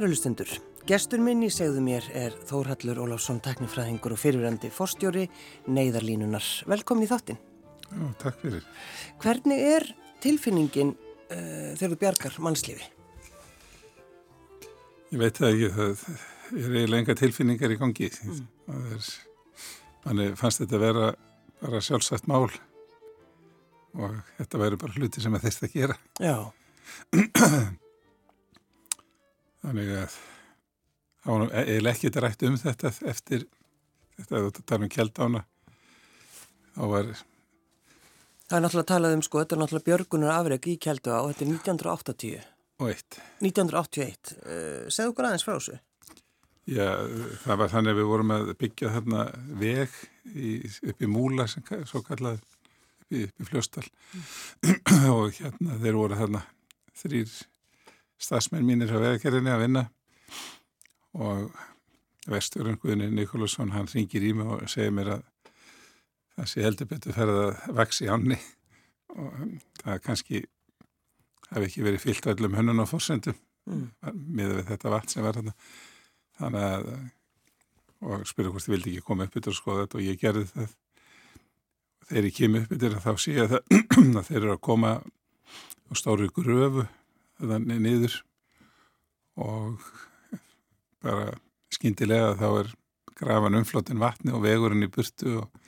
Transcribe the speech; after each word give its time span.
Kæru 0.00 0.14
lustundur, 0.14 0.48
gestur 0.88 1.20
minn 1.20 1.42
í 1.44 1.50
segðu 1.52 1.82
mér 1.84 2.06
er 2.16 2.32
Þórhallur 2.48 3.02
Óláfsson, 3.02 3.36
teknifræðingur 3.44 4.14
og 4.14 4.20
fyrirverandi 4.22 4.70
forstjóri 4.72 5.26
Neiðarlínunar. 5.68 6.46
Velkomin 6.72 7.04
í 7.04 7.08
þáttinn. 7.10 7.36
Já, 7.90 8.06
takk 8.22 8.38
fyrir. 8.40 8.64
Hvernig 9.20 9.60
er 9.74 9.84
tilfinningin 10.24 10.94
uh, 10.94 11.74
þegar 11.74 11.92
þú 11.92 11.98
bjargar 12.00 12.38
mannslífi? 12.46 12.88
Ég 15.10 15.20
veit 15.20 15.42
það 15.42 15.50
ekki, 15.50 15.68
það 15.76 15.92
er 15.92 16.78
eiginlega 16.78 17.02
enga 17.02 17.18
tilfinningar 17.20 17.76
í 17.76 17.78
gangi. 17.84 18.10
Mm. 18.24 18.40
Er, 18.96 19.12
manni 20.06 20.30
fannst 20.40 20.64
þetta 20.64 20.80
að 20.80 20.86
vera 20.86 21.12
bara 21.60 21.84
sjálfsagt 21.90 22.32
mál 22.32 22.48
og 24.00 24.16
þetta 24.40 24.64
væri 24.64 24.80
bara 24.80 24.96
hluti 24.96 25.20
sem 25.20 25.36
að 25.36 25.44
þeirst 25.50 25.68
að 25.68 25.76
gera. 25.76 26.00
Já. 26.24 26.36
Þannig 29.60 29.90
að 30.00 30.14
það 31.20 31.32
var 31.32 31.56
eiginlega 31.60 31.94
ekki 31.94 32.08
þetta 32.08 32.22
rætt 32.24 32.46
um 32.48 32.60
þetta 32.60 32.92
eftir 33.12 33.48
þetta 34.20 34.38
að 34.38 34.46
þetta 34.46 34.64
tala 34.70 34.86
um 34.86 34.94
kjeldána. 34.94 35.42
Þá 36.76 36.82
var... 36.94 37.10
Það 38.46 38.56
er 38.56 38.64
náttúrulega 38.64 38.90
talað 38.90 39.16
um 39.16 39.22
sko, 39.26 39.42
þetta 39.42 39.56
er 39.56 39.62
náttúrulega 39.62 39.88
björgunar 39.90 40.34
afreg 40.34 40.70
í 40.70 40.78
kjeldu 40.82 41.12
og 41.16 41.30
þetta 41.30 41.46
er 41.46 41.52
1980. 41.52 42.48
Og 42.80 42.90
eitt. 42.90 43.20
1981. 43.44 44.34
Uh, 44.40 44.88
segðu 44.90 45.12
okkur 45.12 45.28
aðeins 45.28 45.46
frá 45.46 45.54
þessu. 45.56 45.78
Já, 46.70 46.86
það 47.42 47.60
var 47.62 47.70
þannig 47.72 47.94
að 47.94 47.98
við 47.98 48.08
vorum 48.10 48.32
að 48.34 48.50
byggja 48.60 48.94
þarna 48.94 49.22
veg 49.58 49.94
í, 50.36 50.50
upp 50.92 51.02
í 51.02 51.08
Múla 51.10 51.46
sem 51.50 51.64
svo 51.88 52.02
kallað 52.06 52.38
upp 52.38 52.60
í, 53.10 53.24
í 53.26 53.46
Fljóstal 53.48 53.86
mm. 53.86 55.08
og 55.16 55.32
hérna 55.40 55.78
þeir 55.82 55.98
voru 55.98 56.18
þarna 56.20 56.44
þrýr 57.00 57.32
stafsmenn 58.20 58.66
mínir 58.66 58.92
á 58.92 58.98
veðkerrinni 59.00 59.52
að 59.52 59.64
vinna 59.64 59.84
og 61.16 61.50
vesturinn 62.30 62.78
Guðni 62.80 63.10
Nikolásson 63.10 63.72
hann 63.74 63.88
ringir 63.90 64.24
í 64.24 64.32
mig 64.36 64.46
og 64.46 64.64
segir 64.70 64.94
mér 64.94 65.14
að 65.16 65.28
það 66.36 66.50
sé 66.52 66.64
heldur 66.64 66.90
betur 66.90 67.16
ferða 67.16 67.46
að 67.48 67.78
vaks 67.80 68.02
í 68.04 68.10
ánni 68.12 68.38
og 69.16 69.38
það 69.82 70.02
kannski 70.04 70.42
hafi 71.50 71.66
ekki 71.66 71.86
verið 71.86 72.04
fyllt 72.04 72.28
öllum 72.34 72.58
hönnun 72.58 72.84
og 72.84 72.90
fórsendum 72.90 73.38
mm. 73.66 73.88
með 74.36 74.60
þetta 74.68 74.92
vatn 74.92 75.14
sem 75.14 75.26
var 75.26 75.40
þarna 75.40 75.56
þannig 76.40 76.68
að 76.68 76.92
og 78.00 78.28
spyrja 78.28 78.52
hvort 78.52 78.64
þið 78.64 78.74
vildi 78.74 78.92
ekki 78.94 79.04
koma 79.04 79.26
upp 79.26 79.34
yfir 79.36 79.52
og 79.52 79.58
skoða 79.58 79.82
þetta 79.84 79.98
og 79.98 80.06
ég 80.06 80.20
gerði 80.20 80.44
það 80.52 80.70
þegar 82.10 82.28
ég 82.28 82.36
kem 82.38 82.56
upp 82.60 82.72
yfir 82.76 82.96
þá 83.04 83.10
sé 83.20 83.34
ég 83.36 83.56
að, 83.58 83.58
að 84.20 84.30
þeir 84.30 84.40
eru 84.40 84.54
að 84.54 84.62
koma 84.68 84.94
á 85.00 85.92
stóru 85.98 86.30
gröfu 86.32 86.86
niður 87.40 88.16
og 89.40 89.80
bara 91.00 91.32
skindilega 91.72 92.34
þá 92.40 92.48
er 92.50 92.72
grafan 93.20 93.58
umflótin 93.60 94.00
vatni 94.00 94.32
og 94.34 94.44
vegurinn 94.44 94.86
í 94.86 94.90
burtu 94.92 95.40
og, 95.42 95.62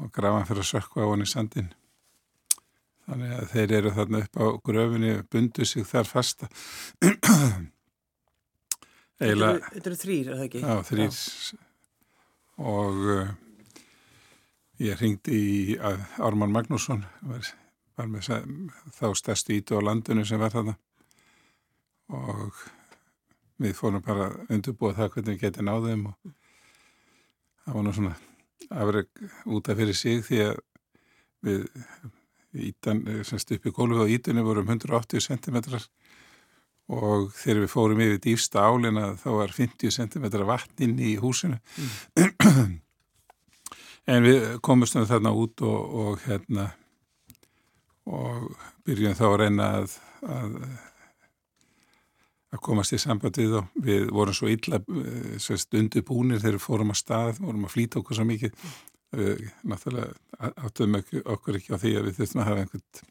og 0.00 0.12
grafan 0.14 0.46
fyrir 0.48 0.64
að 0.64 0.70
sökka 0.72 1.06
á 1.06 1.10
hann 1.10 1.24
í 1.24 1.30
sandin 1.30 1.72
þannig 3.04 3.36
að 3.36 3.46
þeir 3.52 3.76
eru 3.78 3.94
þarna 3.98 4.22
upp 4.24 4.40
á 4.40 4.46
gröfinni 4.64 5.14
bundu 5.30 5.66
sig 5.68 5.86
þar 5.88 6.08
fasta. 6.08 6.48
Eila, 9.24 9.54
Þetta 9.70 9.90
eru 9.90 9.98
þrýr, 10.00 10.30
er 10.30 10.38
það 10.38 10.46
ekki? 10.48 10.62
Já, 10.64 10.74
þrýr 10.88 11.18
og 12.64 13.04
uh, 13.14 13.28
ég 14.82 14.98
ringdi 15.00 15.38
í 15.38 15.76
Ármann 15.78 16.54
Magnússon 16.54 17.04
var 17.26 17.46
var 17.96 18.10
með 18.10 18.30
þá 18.94 19.06
stærstu 19.18 19.54
ítu 19.58 19.78
á 19.78 19.86
landinu 19.86 20.24
sem 20.26 20.40
var 20.40 20.54
þarna 20.54 20.76
og 22.14 22.64
við 23.62 23.76
fórum 23.78 24.02
bara 24.04 24.30
undurbúið 24.50 24.98
það 24.98 25.12
hvernig 25.14 25.34
við 25.36 25.42
getið 25.46 25.68
náðum 25.68 26.06
og 26.10 26.32
það 27.64 27.76
var 27.78 27.86
nú 27.86 27.94
svona 27.96 28.14
afreg 28.74 29.24
út 29.46 29.68
af 29.70 29.78
fyrir 29.78 29.98
sig 29.98 30.24
því 30.26 30.40
að 30.48 30.62
við 31.44 31.66
ítan, 32.70 33.02
semst 33.26 33.52
upp 33.54 33.66
í 33.66 33.74
gólfið 33.74 34.04
á 34.06 34.12
ítunni 34.14 34.44
vorum 34.46 34.70
180 34.70 35.22
cm 35.24 35.58
og 36.94 37.30
þegar 37.32 37.62
við 37.62 37.72
fórum 37.72 38.02
yfir 38.04 38.20
dýfsta 38.26 38.64
álina 38.68 39.14
þá 39.20 39.28
var 39.38 39.54
50 39.56 39.94
cm 39.94 40.26
vatn 40.44 40.84
inn 40.86 40.98
í 41.00 41.14
húsinu 41.20 41.58
mm. 41.58 42.74
en 44.12 44.26
við 44.26 44.48
komumstum 44.64 45.06
þarna 45.08 45.32
út 45.32 45.64
og, 45.64 45.94
og 46.04 46.26
hérna 46.26 46.72
og 48.10 48.50
byrjum 48.84 49.16
þá 49.16 49.24
að 49.28 49.38
reyna 49.40 49.68
að, 49.80 49.94
að, 50.28 50.58
að 52.54 52.62
komast 52.66 52.96
í 52.96 53.00
samband 53.00 53.40
við 53.40 53.56
og 53.60 53.78
við 53.86 54.10
vorum 54.12 54.36
svo 54.36 54.50
illa 54.52 54.80
eh, 54.82 55.38
stundu 55.40 56.04
búinir 56.06 56.42
þegar 56.42 56.58
við 56.58 56.66
fórum 56.66 56.92
að 56.94 57.00
stað, 57.00 57.40
vorum 57.40 57.64
að 57.68 57.74
flýta 57.76 58.00
okkur 58.02 58.20
svo 58.20 58.28
mikið. 58.28 58.60
Við 59.14 59.42
náttúrulega 59.70 60.52
áttum 60.66 60.96
okkur 60.98 61.60
ekki 61.60 61.76
á 61.76 61.78
því 61.78 61.96
að 61.98 62.06
við 62.08 62.16
þurftum 62.18 62.40
að 62.42 62.48
hafa 62.48 62.64
einhvern 62.64 63.10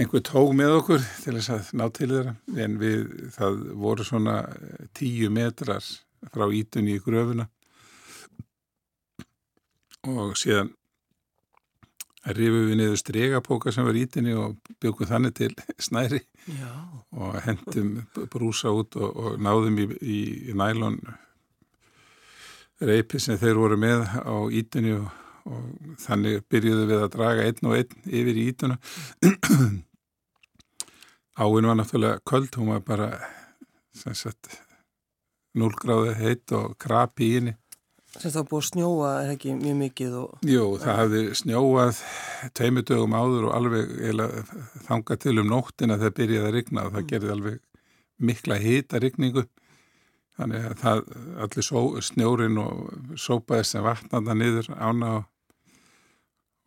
einhver 0.00 0.22
tók 0.24 0.52
með 0.56 0.76
okkur 0.78 1.02
til 1.22 1.34
þess 1.36 1.52
að 1.52 1.72
ná 1.76 1.84
til 1.92 2.08
þeirra. 2.12 2.34
En 2.64 2.76
við, 2.80 3.02
það 3.34 3.58
voru 3.82 4.06
svona 4.06 4.36
tíu 4.96 5.30
metrar 5.32 5.84
frá 6.32 6.46
ítunni 6.54 6.96
í 6.96 7.02
gröfuna. 7.02 7.48
Og 10.08 10.32
síðan 10.38 10.72
rifum 12.26 12.68
við 12.68 12.78
niður 12.78 13.00
stregapóka 13.00 13.72
sem 13.74 13.86
var 13.86 13.98
ítinni 13.98 14.34
og 14.38 14.56
byggum 14.82 15.08
þannig 15.10 15.34
til 15.38 15.50
snæri 15.86 16.20
Já. 16.46 16.70
og 17.18 17.38
hendum 17.46 17.94
brúsa 18.30 18.70
út 18.70 18.96
og, 18.96 19.10
og 19.10 19.42
náðum 19.42 19.80
í, 19.82 19.88
í, 20.00 20.18
í 20.52 20.56
nælon 20.58 21.00
reypi 22.82 23.20
sem 23.22 23.38
þeir 23.38 23.58
voru 23.58 23.78
með 23.78 24.06
á 24.22 24.36
ítinni 24.54 24.94
og, 24.98 25.08
og 25.46 25.96
þannig 26.02 26.44
byrjuðu 26.50 26.90
við 26.90 27.06
að 27.06 27.14
draga 27.16 27.48
einn 27.48 27.70
og 27.70 27.78
einn 27.78 28.12
yfir 28.20 28.38
í 28.38 28.48
ítuna 28.52 28.78
Áinn 31.42 31.64
var 31.64 31.78
náttúrulega 31.78 32.20
köld, 32.28 32.52
hún 32.60 32.74
var 32.74 32.82
bara 32.84 33.06
sem 33.96 34.12
sagt 34.14 34.50
0 35.56 35.72
gráði 35.80 36.12
heitt 36.18 36.52
og 36.52 36.76
krapi 36.80 37.24
í 37.24 37.36
henni 37.38 37.54
sem 38.20 38.32
þá 38.32 38.40
búið 38.48 38.58
að 38.58 38.68
snjóa 38.68 39.10
er 39.22 39.32
ekki 39.34 39.54
mjög 39.56 39.76
mikið 39.80 40.16
og... 40.20 40.36
Jú, 40.44 40.66
það 40.82 40.98
hafði 41.00 41.22
snjóað 41.40 42.02
tveimudögum 42.58 43.16
áður 43.16 43.48
og 43.48 43.56
alveg 43.56 43.92
þanga 44.88 45.18
til 45.24 45.36
um 45.40 45.50
nóttina 45.52 45.98
þegar 46.00 46.16
byrjaði 46.18 46.50
að 46.50 46.56
rigna 46.58 46.86
og 46.86 46.92
það 46.92 47.02
mm. 47.02 47.10
gerði 47.12 47.34
alveg 47.36 47.60
mikla 48.22 48.58
hita 48.62 49.00
rigningu 49.02 49.46
þannig 50.38 50.68
að 50.68 50.78
það 50.82 51.02
allir 51.44 51.66
só, 51.66 51.80
snjórin 52.08 52.62
og 52.62 53.18
sópaði 53.20 53.68
sem 53.68 53.84
vatnanda 53.84 54.36
niður 54.36 54.70
ána 54.76 55.12
og, 55.18 55.28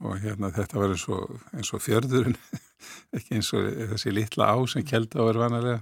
og 0.06 0.20
hérna 0.26 0.52
þetta 0.56 0.82
var 0.82 0.94
eins 0.96 1.08
og, 1.14 1.40
eins 1.54 1.74
og 1.74 1.84
fjörðurinn 1.86 2.38
ekki 3.16 3.40
eins 3.40 3.54
og 3.58 3.70
þessi 3.94 4.14
litla 4.14 4.50
á 4.54 4.58
sem 4.70 4.86
kelda 4.86 5.22
á 5.22 5.30
er 5.30 5.42
vanalega. 5.42 5.82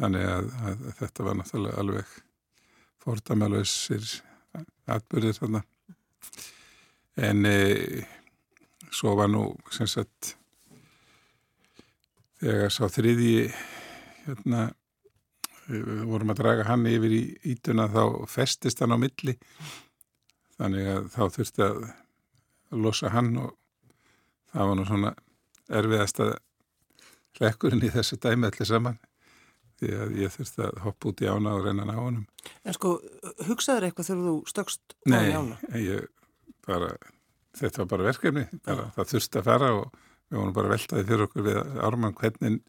Þannig 0.00 0.28
að, 0.28 0.52
að 0.66 0.84
þetta 0.98 1.24
var 1.26 1.36
náttúrulega 1.38 1.80
alveg 1.82 2.12
fordæmalösir 3.02 4.04
atbyrðir 4.90 5.38
þarna. 5.38 5.62
En 7.22 7.46
e, 7.46 8.04
svo 8.92 9.16
var 9.18 9.30
nú 9.32 9.48
sem 9.74 9.88
sagt 9.90 10.36
þegar 12.42 12.72
sá 12.72 12.86
þriði 12.90 13.34
hérna 14.26 14.68
við 15.66 16.04
vorum 16.10 16.32
að 16.32 16.40
draga 16.42 16.68
hann 16.68 16.86
yfir 16.90 17.14
í 17.14 17.22
ítuna 17.52 17.88
þá 17.90 18.26
festist 18.30 18.82
hann 18.82 18.94
á 18.94 18.98
milli. 18.98 19.36
Þannig 20.58 20.88
að 20.94 21.10
þá 21.14 21.22
þurfti 21.36 21.66
að 21.66 21.84
losa 22.82 23.12
hann 23.12 23.34
og 23.40 23.54
það 24.52 24.68
var 24.68 24.78
nú 24.78 24.88
svona 24.88 25.14
erfiðast 25.72 26.20
að 26.22 26.34
hlekkurinn 27.38 27.84
í 27.86 27.92
þessu 27.92 28.18
dæmi 28.20 28.48
allir 28.48 28.68
saman 28.68 28.98
því 29.82 29.90
að 29.98 30.14
ég 30.22 30.34
þurfti 30.36 30.64
að 30.66 30.78
hoppa 30.86 31.10
út 31.10 31.22
í 31.22 31.28
ána 31.28 31.56
og 31.58 31.66
reyna 31.66 31.88
ná 31.88 31.96
honum. 31.98 32.24
En 32.64 32.76
sko, 32.76 32.94
hugsaður 33.48 33.88
eitthvað 33.88 34.08
þegar 34.08 34.28
þú 34.28 34.36
stökst 34.52 34.96
á 35.10 35.18
ána? 35.18 35.58
Nei, 35.68 35.82
ég 35.84 36.08
bara, 36.66 36.94
þetta 37.58 37.82
var 37.82 37.92
bara 37.92 38.08
verkefni, 38.08 38.46
bara, 38.64 38.88
það 38.96 39.12
þurfti 39.14 39.42
að 39.42 39.50
fara 39.50 39.72
og 39.80 39.86
við 40.32 40.40
vorum 40.40 40.56
bara 40.56 40.72
veltaði 40.72 41.06
fyrir 41.10 41.26
okkur 41.26 41.44
við 41.44 41.58
ármann 41.84 42.16
hvernig 42.16 42.60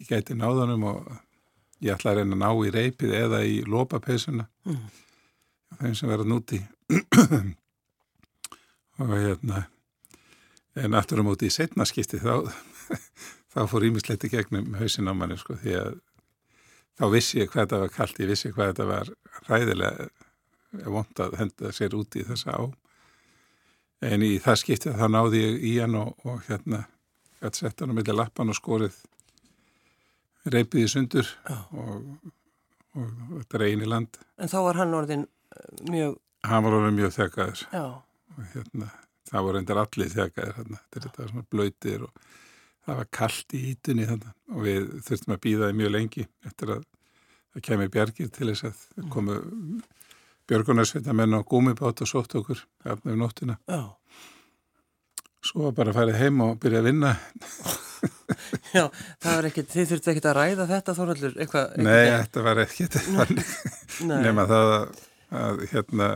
ég 0.00 0.10
gæti 0.10 0.36
náðanum 0.36 0.84
og 0.88 0.98
ég 1.84 1.92
ætlaði 1.92 2.14
að 2.14 2.18
reyna 2.22 2.36
að 2.36 2.42
ná 2.42 2.50
í 2.64 2.72
reypið 2.72 3.12
eða 3.18 3.38
í 3.44 3.56
lópapeisuna 3.68 4.44
mm. 4.64 4.84
þeim 5.82 5.96
sem 5.98 6.10
verða 6.10 6.28
núti 6.30 6.58
og 9.02 9.12
hérna 9.12 9.58
en 10.76 10.96
aftur 10.96 11.18
á 11.20 11.22
um 11.24 11.28
móti 11.30 11.44
í 11.50 11.52
setnaskipti 11.52 12.18
þá 12.22 12.34
þá 13.52 13.60
fór 13.68 13.82
ímislegt 13.88 14.26
í 14.28 14.32
gegnum 14.32 14.66
hausin 14.80 15.08
á 15.08 15.12
manni 15.16 15.36
sko 15.40 15.52
því 15.60 15.72
að 15.80 15.92
þá 16.96 17.06
vissi 17.12 17.40
ég 17.40 17.52
hvað 17.52 17.66
þetta 17.66 17.82
var 17.84 17.94
kallt, 17.96 18.20
ég 18.22 18.32
vissi 18.32 18.52
hvað 18.54 18.72
þetta 18.72 18.88
var 18.90 19.12
ræðilega 19.50 20.08
vond 20.92 21.22
að 21.22 21.38
henda 21.40 21.72
sér 21.72 21.96
úti 21.96 22.22
í 22.22 22.28
þessa 22.28 22.56
á 22.56 22.62
en 24.06 24.24
í 24.24 24.36
það 24.42 24.60
skiptið 24.62 24.98
þá 25.00 25.06
náði 25.12 25.42
ég 25.42 25.64
í 25.64 25.74
hann 25.80 25.96
og, 25.98 26.12
og 26.28 26.42
hérna 26.48 26.84
gætt 27.40 27.60
sett 27.60 27.80
hann 27.80 27.92
á 27.92 27.96
milli 27.96 28.16
lappan 28.16 28.52
og 28.52 28.58
skorið 28.58 28.96
reypið 30.52 30.84
í 30.84 30.90
sundur 30.90 31.30
og, 31.50 32.04
og 32.96 33.08
þetta 33.40 33.58
er 33.58 33.66
eini 33.70 33.88
land. 33.88 34.18
En 34.38 34.50
þá 34.52 34.58
var 34.68 34.80
hann 34.82 34.94
orðin 34.96 35.26
eh, 35.26 35.82
mjög... 35.90 36.20
Hann 36.46 36.66
var 36.66 36.76
orðin 36.78 36.98
mjög 37.00 37.14
þekkaður. 37.16 37.62
Já. 37.72 37.84
Og 38.36 38.50
hérna, 38.52 38.90
það 39.30 39.46
voru 39.48 39.62
endur 39.62 39.82
allir 39.82 40.12
þekkaður 40.12 40.58
hérna. 40.60 40.82
Þetta 40.94 41.24
er 41.24 41.32
svona 41.32 41.48
blöytir 41.54 42.06
og 42.06 42.28
það 42.86 43.00
var 43.00 43.10
kallt 43.18 43.56
í 43.56 43.62
ítunni 43.72 44.06
þarna 44.06 44.32
og 44.54 44.62
við 44.66 44.88
þurftum 45.06 45.34
að 45.34 45.42
býða 45.46 45.72
mjög 45.76 45.92
lengi 45.94 46.26
eftir 46.46 46.72
að 46.76 46.84
það 47.56 47.66
kemur 47.68 47.92
bjargir 47.96 48.32
til 48.34 48.50
þess 48.52 48.68
að 48.68 48.82
mm. 48.96 49.08
komu 49.14 49.38
björgunarsveitamenn 50.46 51.38
á 51.38 51.40
gúmibát 51.42 52.02
og 52.04 52.10
sótt 52.10 52.36
okkur 52.38 52.60
afnöfu 52.86 53.18
nóttina. 53.18 53.58
Já. 53.66 53.96
Svo 55.46 55.66
var 55.66 55.74
bara 55.74 55.92
að 55.92 55.98
fara 55.98 56.20
heim 56.20 56.40
og 56.42 56.60
byrja 56.62 56.82
að 56.82 56.88
vinna. 56.90 57.16
Já, 58.76 58.84
það 59.22 59.32
var 59.32 59.48
ekkert, 59.48 59.68
þið 59.72 59.90
þurftu 59.90 60.12
ekkert 60.12 60.28
að 60.30 60.36
ræða 60.38 60.66
þetta 60.70 60.94
þóraldur? 60.96 61.36
Nei, 61.82 62.06
þetta 62.12 62.42
var 62.46 62.60
ekkert, 62.62 62.96
nema 64.10 64.46
það 64.50 64.72
að, 64.76 65.04
að 65.40 65.62
hérna, 65.72 66.08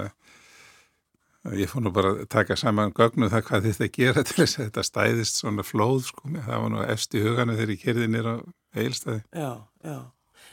ég 1.57 1.71
fór 1.71 1.85
nú 1.85 1.93
bara 1.95 2.13
að 2.15 2.25
taka 2.33 2.57
saman 2.59 2.93
gögnu 2.97 3.27
um 3.27 3.33
það 3.33 3.45
hvað 3.49 3.69
þetta 3.69 3.91
gera 3.97 4.25
til 4.29 4.37
þess 4.43 4.59
að 4.59 4.67
þetta 4.67 4.87
stæðist 4.89 5.41
svona 5.41 5.65
flóð, 5.65 6.03
sko, 6.11 6.33
það 6.37 6.65
var 6.65 6.73
nú 6.75 6.83
eftir 6.85 7.27
huganu 7.29 7.57
þegar 7.57 7.75
ég 7.75 7.85
kerði 7.85 8.09
nýra 8.11 8.35
á 8.37 8.41
heilstæði. 8.77 9.23
Já, 9.33 9.53
já. 9.87 9.99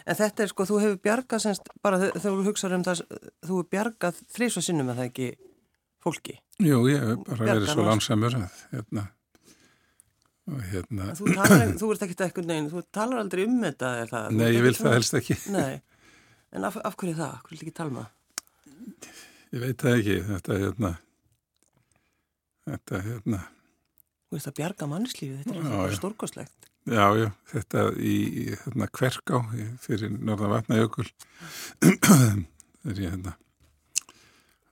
En 0.08 0.16
þetta 0.16 0.44
er 0.44 0.52
sko, 0.54 0.68
þú 0.68 0.80
hefur 0.84 1.04
bjargað 1.04 1.44
semst, 1.44 1.70
bara 1.84 2.00
þegar 2.00 2.24
þú 2.24 2.48
hugsaður 2.48 2.78
um 2.78 2.88
það, 2.88 3.04
þú 3.44 3.54
hefur 3.58 3.70
bjargað 3.76 4.24
þrísva 4.38 4.64
sinnum 4.64 4.92
að 4.94 5.02
það 5.02 5.10
ekki 5.12 5.30
fólki. 6.08 6.40
Jú, 6.64 6.82
ég 6.92 7.04
hef 7.04 7.22
bara 7.28 7.44
Bjargar 7.44 7.60
verið 7.60 7.74
svo 7.74 7.88
lánsamur 7.88 8.38
að, 8.40 8.62
hérna, 8.72 9.04
og 10.48 10.62
hérna... 10.72 11.10
Þú, 11.20 11.30
talar, 11.36 11.74
þú 11.82 11.92
ert 11.94 12.06
ekkert 12.08 12.26
eitthvað 12.28 12.52
neginn, 12.54 12.70
þú 12.72 12.84
talar 12.96 13.24
aldrei 13.26 13.44
um 13.44 13.58
þetta, 13.66 13.94
er 14.02 14.12
það? 14.14 14.30
Nei, 14.40 14.48
ég 14.56 14.64
vil 14.64 14.76
það 14.78 14.96
helst 14.96 15.18
ekki. 15.20 15.38
Nei, 15.52 15.82
en 16.56 16.68
af, 16.70 16.80
af 16.88 16.96
hverju 16.96 17.18
það? 17.20 17.42
Hverju 17.50 17.60
ekki 17.60 17.76
tala 17.76 18.06
um? 18.06 18.14
Ég 19.56 19.64
veit 19.64 19.80
það 19.80 20.00
ekki, 20.02 20.18
þetta, 20.28 20.60
hérna, 20.64 20.94
þetta, 22.68 23.02
hérna... 23.06 23.42
Þú 24.28 24.36
veist 24.36 24.50
að 24.50 24.58
bjarga 24.58 24.88
mannslífi, 24.92 25.36
þetta 25.40 25.56
er 25.56 25.68
bara 25.72 26.00
stórkoslegt. 26.00 26.68
Já, 26.88 27.04
já, 27.20 27.28
þetta 27.52 27.84
í 28.00 28.16
hérna, 28.54 28.88
Kverká 28.96 29.42
fyrir 29.84 30.14
Norðan 30.14 30.54
Vatnajökul 30.54 31.08
þegar 31.84 33.02
ég 33.04 33.12
hérna 33.12 33.34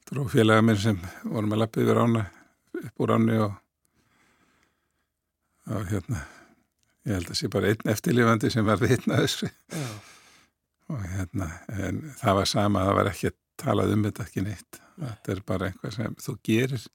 dróð 0.07 0.29
félaga 0.35 0.63
minn 0.63 0.79
sem 0.79 0.99
vorum 1.25 1.55
að 1.55 1.61
lappa 1.63 1.83
yfir 1.83 1.99
ána 1.99 2.23
upp 2.79 3.03
úr 3.03 3.13
áni 3.17 3.39
og, 3.43 3.55
og 5.75 5.87
hérna 5.91 6.21
ég 7.05 7.17
held 7.17 7.31
að 7.33 7.39
sé 7.41 7.49
bara 7.51 7.71
einn 7.73 7.91
eftirlifandi 7.95 8.51
sem 8.53 8.67
var 8.67 8.79
vitna 8.79 9.19
þessu 9.23 9.49
já. 9.49 9.87
og 10.93 11.03
hérna 11.17 11.49
en 11.73 11.99
það 12.21 12.39
var 12.39 12.51
sama, 12.53 12.85
það 12.87 12.99
var 13.01 13.11
ekki 13.11 13.33
talað 13.61 13.95
um 13.95 14.05
þetta 14.07 14.27
ekki 14.27 14.45
neitt, 14.45 14.81
þetta 14.99 15.33
er 15.35 15.41
bara 15.47 15.71
einhvað 15.71 15.97
sem 15.97 16.19
þú 16.21 16.37
gerir 16.45 16.85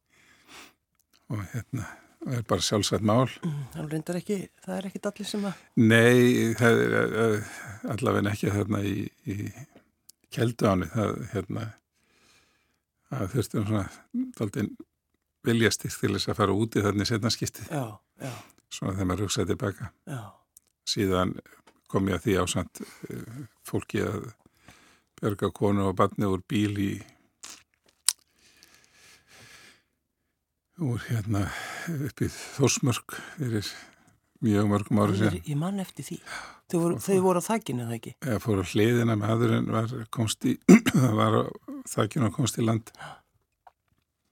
og 1.31 1.43
hérna 1.55 1.89
það 2.21 2.37
er 2.37 2.47
bara 2.49 2.65
sjálfsagt 2.65 3.07
mál. 3.07 3.29
Mm, 3.47 3.95
ekki, 4.19 4.39
það 4.65 4.77
er 4.77 4.89
ekki 4.91 5.03
allir 5.09 5.29
sem 5.29 5.45
að 5.49 5.61
Nei, 5.81 6.55
það 6.59 6.83
er 6.85 7.15
uh, 7.25 7.53
allavega 7.95 8.33
ekki 8.35 8.53
þarna 8.55 8.83
í, 8.85 8.97
í 9.25 9.37
keldu 10.35 10.69
áni 10.69 10.89
það, 10.93 11.15
hérna, 11.33 11.67
þurftum 13.33 13.67
svona 13.71 13.87
viljastýrt 15.47 15.97
til 16.03 16.13
þess 16.13 16.31
að 16.31 16.43
fara 16.43 16.56
úti 16.56 16.85
þarna 16.85 17.06
í 17.06 17.11
setnarskipti 17.11 17.67
svona 17.71 18.93
þegar 18.93 19.09
maður 19.09 19.25
hugsaði 19.27 19.51
tilbaka. 19.51 19.89
Já. 20.06 20.21
síðan 20.87 21.33
kom 21.91 22.06
ég 22.06 22.21
að 22.21 22.27
því 22.27 22.37
ásand 22.45 22.85
uh, 22.85 23.41
fólki 23.67 24.05
að 24.05 24.29
berga 25.20 25.50
konu 25.52 25.88
og 25.90 25.96
barni 25.99 26.28
úr 26.28 26.43
bíl 26.49 26.78
í 26.81 26.90
úr 30.81 31.00
hérna 31.11 31.44
upp 31.93 32.22
í 32.25 32.28
Þórsmörk 32.32 33.19
fyrir 33.37 33.69
mjög 34.40 34.70
mörgum 34.70 35.02
ári 35.02 35.19
síðan. 35.19 35.38
Ég 35.44 35.58
man 35.61 35.81
eftir 35.82 36.06
því. 36.06 36.19
Þau 36.70 36.78
voru, 36.81 36.99
þau 37.05 37.17
voru 37.26 37.43
á 37.43 37.49
þakkinu, 37.50 37.84
eða 37.84 37.96
ekki? 37.99 38.12
Ég 38.31 38.43
fór 38.44 38.62
á 38.62 38.64
hliðina 38.64 39.17
með 39.20 39.32
aðurinn 39.34 39.72
var 39.75 39.94
komst 40.14 40.46
í, 40.49 40.56
var 41.20 41.37
á 41.37 41.43
þakkinu 41.90 42.31
og 42.31 42.37
komst 42.38 42.61
í 42.61 42.64
land. 42.64 42.93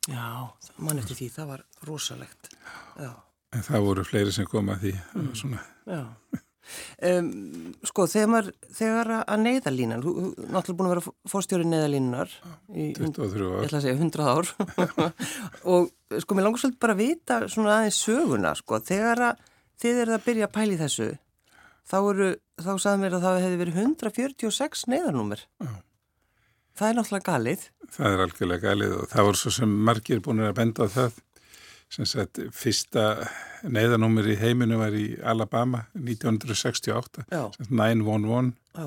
Já, 0.08 0.49
man 0.81 1.02
eftir 1.02 1.19
því, 1.19 1.31
það 1.35 1.50
var 1.52 1.64
rosalegt. 1.85 2.52
Já. 2.96 3.11
En 3.52 3.64
það 3.64 3.85
voru 3.85 4.05
fleiri 4.08 4.32
sem 4.32 4.49
kom 4.49 4.70
að 4.73 4.87
því. 4.87 4.94
Mm. 5.12 5.32
Svona. 5.37 5.64
Já. 5.88 6.00
Um, 7.09 7.29
sko 7.87 8.06
þegar, 8.11 8.50
þegar 8.75 9.12
að 9.20 9.44
neyðalínan, 9.44 10.03
þú 10.05 10.15
er 10.19 10.50
náttúrulega 10.55 10.79
búin 10.81 10.88
að 10.88 10.94
vera 10.94 11.15
fórstjóri 11.32 11.69
neyðalínunar 11.69 12.35
í 12.75 12.91
23 12.99 13.47
ár, 13.47 13.55
ég 13.62 13.69
ætla 13.69 13.81
að 13.81 13.87
segja 13.87 14.00
100 14.00 14.29
ár. 14.32 14.53
Og 15.75 16.20
sko 16.25 16.37
mér 16.37 16.49
langar 16.49 16.65
svolítið 16.65 16.82
bara 16.85 16.97
að 16.99 17.05
vita 17.05 17.41
svona 17.49 17.79
aðeins 17.79 18.03
söguna 18.05 18.55
sko. 18.59 18.82
Þegar 18.85 19.25
að 19.31 19.49
þið 19.79 20.03
eruð 20.05 20.19
að 20.19 20.29
byrja 20.29 20.49
að 20.49 20.55
pæli 20.59 20.79
þessu 20.81 21.11
þá 21.88 21.99
eru, 22.00 22.31
þá 22.61 22.73
sagðum 22.76 23.04
við 23.04 23.16
að 23.19 23.26
það 23.26 23.43
hefði 23.45 23.61
verið 23.62 23.78
146 23.85 24.88
neyðarnúmer. 24.93 25.45
Það 26.78 26.88
er 26.88 26.99
náttúrulega 26.99 27.33
galið. 27.33 27.62
Það 27.95 28.12
er 28.14 28.23
algjörlega 28.25 28.69
galið 28.69 28.93
og 28.99 29.09
það 29.11 29.28
voru 29.28 29.40
svo 29.40 29.52
sem 29.57 29.73
margir 29.88 30.21
búin 30.23 30.45
að 30.47 30.59
benda 30.61 30.87
á 30.87 30.88
það 30.95 31.16
sagt 31.88 32.40
fyrsta 32.54 33.04
neyðanúmer 33.66 34.28
í 34.28 34.37
heiminu 34.38 34.78
var 34.80 34.95
í 34.95 35.07
Alabama 35.25 35.87
1968 35.97 37.25
911 37.33 38.52
Já. 38.76 38.87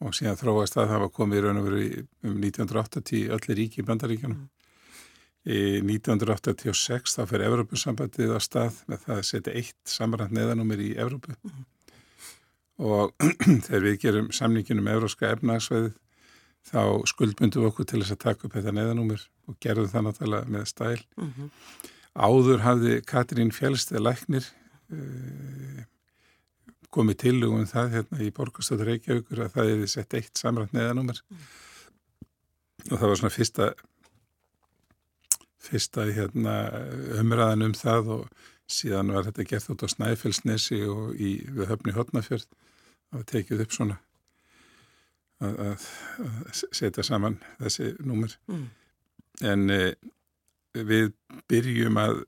og 0.00 0.16
síðan 0.16 0.40
þróast 0.40 0.78
að 0.78 0.90
það 0.92 1.04
var 1.04 1.12
komið 1.18 1.38
í 1.38 1.44
raun 1.44 1.60
og 1.60 1.68
veru 1.68 1.84
um 2.24 2.38
1980 2.40 3.28
öllir 3.36 3.60
ríki 3.60 3.82
í 3.82 3.86
bandaríkjanum 3.86 4.40
mm. 4.40 4.48
í 5.44 5.60
1986 5.84 7.18
þá 7.18 7.22
fyrir 7.28 7.46
Evrópussambandið 7.50 8.34
á 8.34 8.40
stað 8.42 8.80
með 8.88 9.04
það 9.04 9.20
að 9.20 9.28
setja 9.30 9.56
eitt 9.60 9.96
samrænt 9.96 10.34
neyðanúmer 10.34 10.80
í 10.80 10.94
Evrópu 10.96 11.36
mm. 11.36 11.64
og 12.88 13.12
þegar 13.68 13.88
við 13.90 14.00
gerum 14.06 14.32
samninginum 14.32 14.90
Evróska 14.96 15.34
efnagsveið 15.36 15.92
þá 16.64 17.04
skuldbundum 17.10 17.66
við 17.66 17.68
okkur 17.68 17.88
til 17.88 18.00
þess 18.00 18.14
að 18.16 18.22
taka 18.24 18.46
upp 18.48 18.54
þetta 18.56 18.72
neyðanúmer 18.72 19.26
og 19.50 19.58
gerðum 19.60 19.90
það 19.92 20.06
náttúrulega 20.06 20.54
með 20.54 20.70
stæl 20.70 21.02
mm 21.20 21.32
-hmm. 21.34 21.50
Áður 22.14 22.62
hafði 22.62 23.00
Katrín 23.06 23.50
Fjellsteð 23.54 24.04
Læknir 24.04 24.46
uh, 24.94 25.82
komið 26.94 27.20
til 27.24 27.36
um 27.48 27.64
það 27.66 27.96
hérna 27.98 28.22
í 28.22 28.30
Borgastöður 28.34 28.92
Reykjavíkur 28.92 29.42
að 29.42 29.56
það 29.56 29.70
hefði 29.72 29.90
sett 29.90 30.16
eitt 30.18 30.38
samrænt 30.38 30.74
neðanúmer 30.76 31.18
mm. 31.24 31.42
og 32.92 32.94
það 32.94 33.08
var 33.08 33.20
svona 33.20 33.34
fyrsta 33.34 33.72
fyrsta 35.64 36.04
hérna, 36.12 36.54
umræðan 37.18 37.66
um 37.66 37.74
það 37.76 38.10
og 38.18 38.48
síðan 38.70 39.12
var 39.14 39.26
þetta 39.28 39.46
gert 39.48 39.70
út 39.72 39.84
á 39.84 39.88
Snæfellsnesi 39.92 40.80
og 40.88 41.14
í, 41.16 41.36
við 41.50 41.70
höfni 41.72 41.94
Hotnafjörð 41.96 42.46
það 43.14 43.26
tekið 43.32 43.64
upp 43.64 43.74
svona 43.74 43.98
að, 45.42 45.58
að, 45.66 45.86
að 46.24 46.62
setja 46.62 47.04
saman 47.06 47.40
þessi 47.58 47.90
númer 48.06 48.36
mm. 48.50 48.66
en 49.50 49.66
við 50.74 51.12
byrjum 51.50 51.98
að 52.00 52.20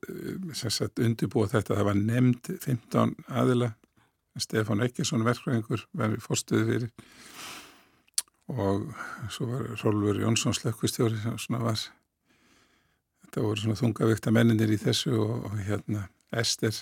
sagt, 0.55 1.01
undirbúa 1.03 1.49
þetta, 1.51 1.75
það 1.75 1.89
var 1.89 1.99
nefnd 1.99 2.51
15 2.63 3.15
aðila. 3.27 3.73
Stefán 4.37 4.83
Ekkesson 4.85 5.25
verkvæðingur 5.25 5.87
var 5.97 6.11
við 6.13 6.21
fórstuði 6.21 6.65
fyrir. 6.67 6.91
Og 8.53 8.91
svo 9.33 9.47
var 9.49 9.71
Rólfur 9.81 10.21
Jónsson 10.21 10.53
slökkustjóri 10.55 11.17
sem 11.19 11.39
svona 11.41 11.63
var. 11.65 11.81
Þetta 13.25 13.43
voru 13.43 13.63
svona 13.63 13.79
þungavíkta 13.81 14.31
menninir 14.31 14.71
í 14.71 14.77
þessu 14.79 15.17
og, 15.17 15.49
og 15.49 15.57
hérna 15.65 16.05
Ester 16.31 16.77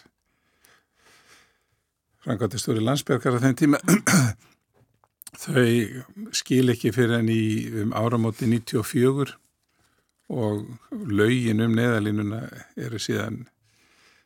frangatistúri 2.25 2.81
landsbergar 2.81 3.37
á 3.37 3.43
þenn 3.43 3.57
tíma. 3.59 3.79
Þau 5.45 6.33
skil 6.33 6.71
ekki 6.73 6.93
fyrir 6.95 7.19
henni 7.19 7.39
um 7.83 7.91
áramóti 7.97 8.47
94 8.49 9.35
og 10.29 10.65
laugin 10.91 11.61
um 11.61 11.75
neðalínuna 11.77 12.41
eru 12.77 12.99
síðan 13.01 13.43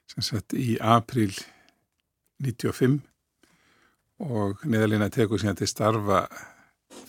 sagt, 0.07 0.53
í 0.53 0.77
april 0.79 1.33
95 2.43 2.99
og 4.23 4.63
neðalína 4.67 5.09
tekur 5.11 5.41
síðan 5.41 5.59
til 5.59 5.69
starfa 5.69 6.23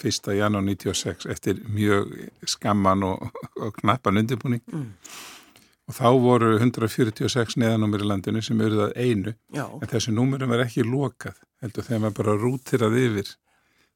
1. 0.01 0.33
janúar 0.37 0.65
96 0.65 1.27
eftir 1.31 1.61
mjög 1.69 2.13
skamman 2.49 3.05
og, 3.07 3.31
og 3.61 3.77
knappan 3.81 4.21
undirbúning 4.21 4.63
mm. 4.67 4.89
og 5.89 5.97
þá 5.97 6.09
voru 6.23 6.51
146 6.59 7.59
neðanúmur 7.61 8.05
í 8.05 8.11
landinu 8.11 8.43
sem 8.45 8.61
eruð 8.61 8.89
að 8.89 8.97
einu 8.99 9.35
Já. 9.55 9.67
en 9.67 9.91
þessu 9.91 10.15
númurum 10.17 10.55
er 10.57 10.67
ekki 10.67 10.87
lokað 10.87 11.39
heldur 11.63 11.87
þegar 11.87 12.05
maður 12.05 12.19
bara 12.23 12.37
rútir 12.43 12.85
að 12.87 12.99
yfir 13.05 13.33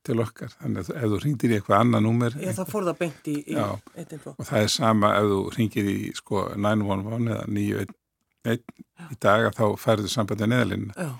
til 0.04 0.18
okkar, 0.22 0.52
þannig 0.60 0.84
að 0.84 0.96
ef 1.00 1.12
þú 1.12 1.20
ringir 1.24 1.52
í 1.52 1.58
eitthvað 1.58 1.80
annað 1.80 2.04
númer 2.06 2.36
Já, 2.40 2.50
það 2.58 2.72
fór 2.74 2.88
það 2.88 2.98
beint 3.00 3.30
í, 3.30 3.36
í 3.48 3.56
og 3.60 4.44
það 4.44 4.58
er 4.60 4.72
sama 4.74 5.12
ef 5.18 5.30
þú 5.30 5.40
ringir 5.56 5.90
í 5.90 5.98
sko 6.18 6.44
911 6.54 7.30
eða 7.34 7.46
911 7.48 7.94
í 9.10 9.18
dag 9.24 9.48
að 9.48 9.56
þá 9.56 9.64
færðu 9.80 10.12
sambandið 10.12 10.52
neðalinn 10.52 10.90
Já, 10.92 11.10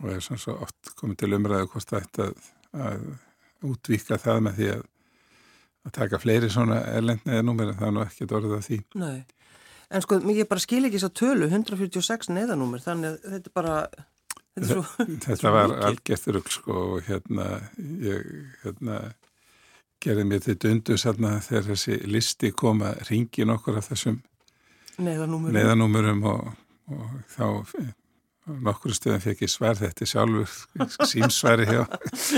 og 0.00 0.10
er 0.12 0.24
svona 0.24 0.42
svo 0.42 0.56
oft 0.64 0.92
komið 0.98 1.22
til 1.22 1.32
umræðu 1.36 1.70
hvort 1.72 1.92
það 1.92 2.04
ætti 2.04 2.26
að, 2.26 2.50
að 2.86 3.06
útvíka 3.70 4.18
það 4.20 4.42
með 4.46 4.58
því 4.58 4.68
að, 4.74 4.82
að 5.86 5.94
taka 6.00 6.20
fleiri 6.22 6.50
svona 6.52 6.82
erlendni 6.92 7.36
eða 7.36 7.46
númer 7.46 7.72
en 7.72 7.78
það 7.78 7.88
er 7.88 7.96
nú 7.96 8.04
ekkert 8.04 8.36
orðið 8.38 8.56
af 8.58 8.66
því. 8.66 8.80
Nei, 9.00 9.16
en 9.88 10.04
sko 10.04 10.20
ég 10.34 10.50
bara 10.50 10.64
skil 10.64 10.82
ekki 10.88 11.00
að 11.00 11.16
tölu 11.22 11.48
146 11.48 12.32
neðanúmer 12.34 12.84
þannig 12.84 13.14
að 13.14 13.32
þetta 13.36 13.52
er 13.52 13.56
bara 13.56 13.78
þetta, 14.60 14.72
svo, 14.72 15.06
Þetta 15.26 15.52
var 15.54 15.76
algjört 15.90 16.28
rugg 16.34 16.50
sko 16.54 16.78
og 16.96 17.10
hérna 17.10 17.48
ég 17.76 18.24
hérna 18.64 19.00
gerði 20.02 20.24
mér 20.28 20.42
til 20.44 20.56
dundu 20.60 20.96
sérna 21.00 21.36
þegar 21.44 21.70
þessi 21.72 22.00
listi 22.08 22.52
kom 22.56 22.82
að 22.86 23.04
ringi 23.10 23.46
nokkur 23.48 23.80
af 23.80 23.90
þessum 23.92 24.20
neðanúmer 25.02 25.54
neðanúmurum 25.56 26.26
og, 26.30 26.50
og 26.92 27.14
þá 27.32 27.46
nokkur 28.46 28.94
stöðum 28.94 29.22
fekk 29.24 29.42
ég 29.42 29.50
svar 29.50 29.78
þetta 29.78 30.06
sjálfur 30.06 30.52
símsværi 31.10 31.66
hjá 31.66 31.80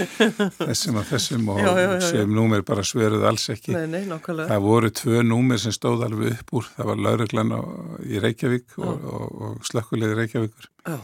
þessum 0.63 1.01
og 1.03 1.09
þessum 1.11 1.51
og 1.53 1.61
Já, 1.61 1.69
já, 1.69 1.89
já, 1.93 2.07
sem 2.07 2.33
númer 2.33 2.65
bara 2.67 2.85
svöruð 2.87 3.27
alls 3.29 3.45
ekki. 3.53 3.75
Nei, 3.77 3.85
nei, 3.93 4.05
Það 4.09 4.63
voru 4.65 4.91
tvö 5.03 5.25
númer 5.27 5.61
sem 5.61 5.75
stóð 5.77 6.07
alveg 6.09 6.39
upp 6.39 6.55
úr, 6.57 6.71
það 6.79 6.91
var 6.93 7.03
lauruglan 7.09 7.53
í 8.09 8.23
Reykjavík 8.25 8.79
og, 8.81 9.05
og, 9.05 9.27
og 9.45 9.69
slökkulegði 9.69 10.17
Reykjavíkur. 10.23 10.71
Já, 10.89 10.97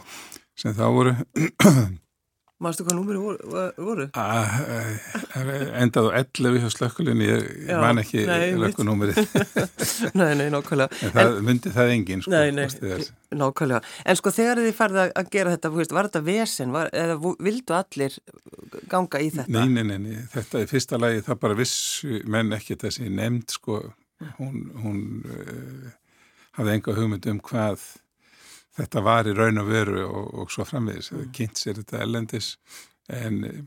sem 0.58 0.74
þá 0.76 0.84
voru 0.94 1.14
mástu 2.64 2.84
hvað 2.86 2.96
númeri 2.96 3.18
voru? 3.20 3.56
voru? 3.84 4.04
að, 4.16 4.52
eh, 4.72 5.64
endað 5.82 6.06
á 6.08 6.22
11 6.22 6.60
hjá 6.62 6.68
slökkulegni, 6.72 7.26
ég, 7.28 7.72
man 7.82 7.98
ekki 8.00 8.22
lökkunúmerið, 8.62 9.18
Nei, 10.20 10.30
nei, 10.38 10.46
nákvæmlega 10.54 10.88
en 11.04 11.12
það 11.16 11.40
myndi 11.44 11.72
það 11.74 11.90
engin 11.96 12.22
sko, 12.24 12.32
Nei, 12.32 12.54
nei, 12.56 12.64
er. 12.94 13.02
nákvæmlega. 13.34 13.80
En 14.06 14.16
sko 14.20 14.32
þegar 14.32 14.62
þið 14.62 14.76
farið 14.78 15.00
að- 15.02 15.28
gera 15.34 15.52
þetta, 15.56 15.72
var 15.98 16.08
þetta 16.08 16.22
vesen, 16.30 16.72
var, 16.76 16.92
eða 16.94 17.18
vildu 17.48 17.76
allir 17.76 18.16
ganga 18.94 19.20
í 19.20 19.28
þetta? 19.34 19.50
Nei, 19.58 19.66
nei, 19.74 19.84
nei, 19.90 19.98
nei, 20.06 20.22
þetta 20.32 20.62
í 20.64 20.70
fyrsta 20.70 21.00
lagi 21.02 21.26
það 21.26 21.42
bara 21.44 21.58
vissu 21.58 22.22
menn 22.30 22.54
ekki 22.56 22.78
þessi 22.80 23.10
nefnd 23.12 23.58
sko, 23.58 23.82
hún, 24.38 24.62
hún 24.80 25.02
uh, 25.26 25.92
hafði 26.56 26.78
enga 26.78 26.96
hugmynd 26.96 27.28
um 27.34 27.42
hvað 27.50 27.82
þetta 28.78 29.04
var 29.06 29.28
í 29.30 29.34
raun 29.36 29.62
og 29.62 29.70
veru 29.70 30.04
og, 30.06 30.30
og 30.42 30.52
svo 30.54 30.66
framvegis, 30.68 31.12
mm. 31.12 31.30
kynnt 31.36 31.60
sér 31.60 31.80
þetta 31.82 32.02
ellendis 32.04 32.54
en 33.12 33.44
eh, 33.48 33.60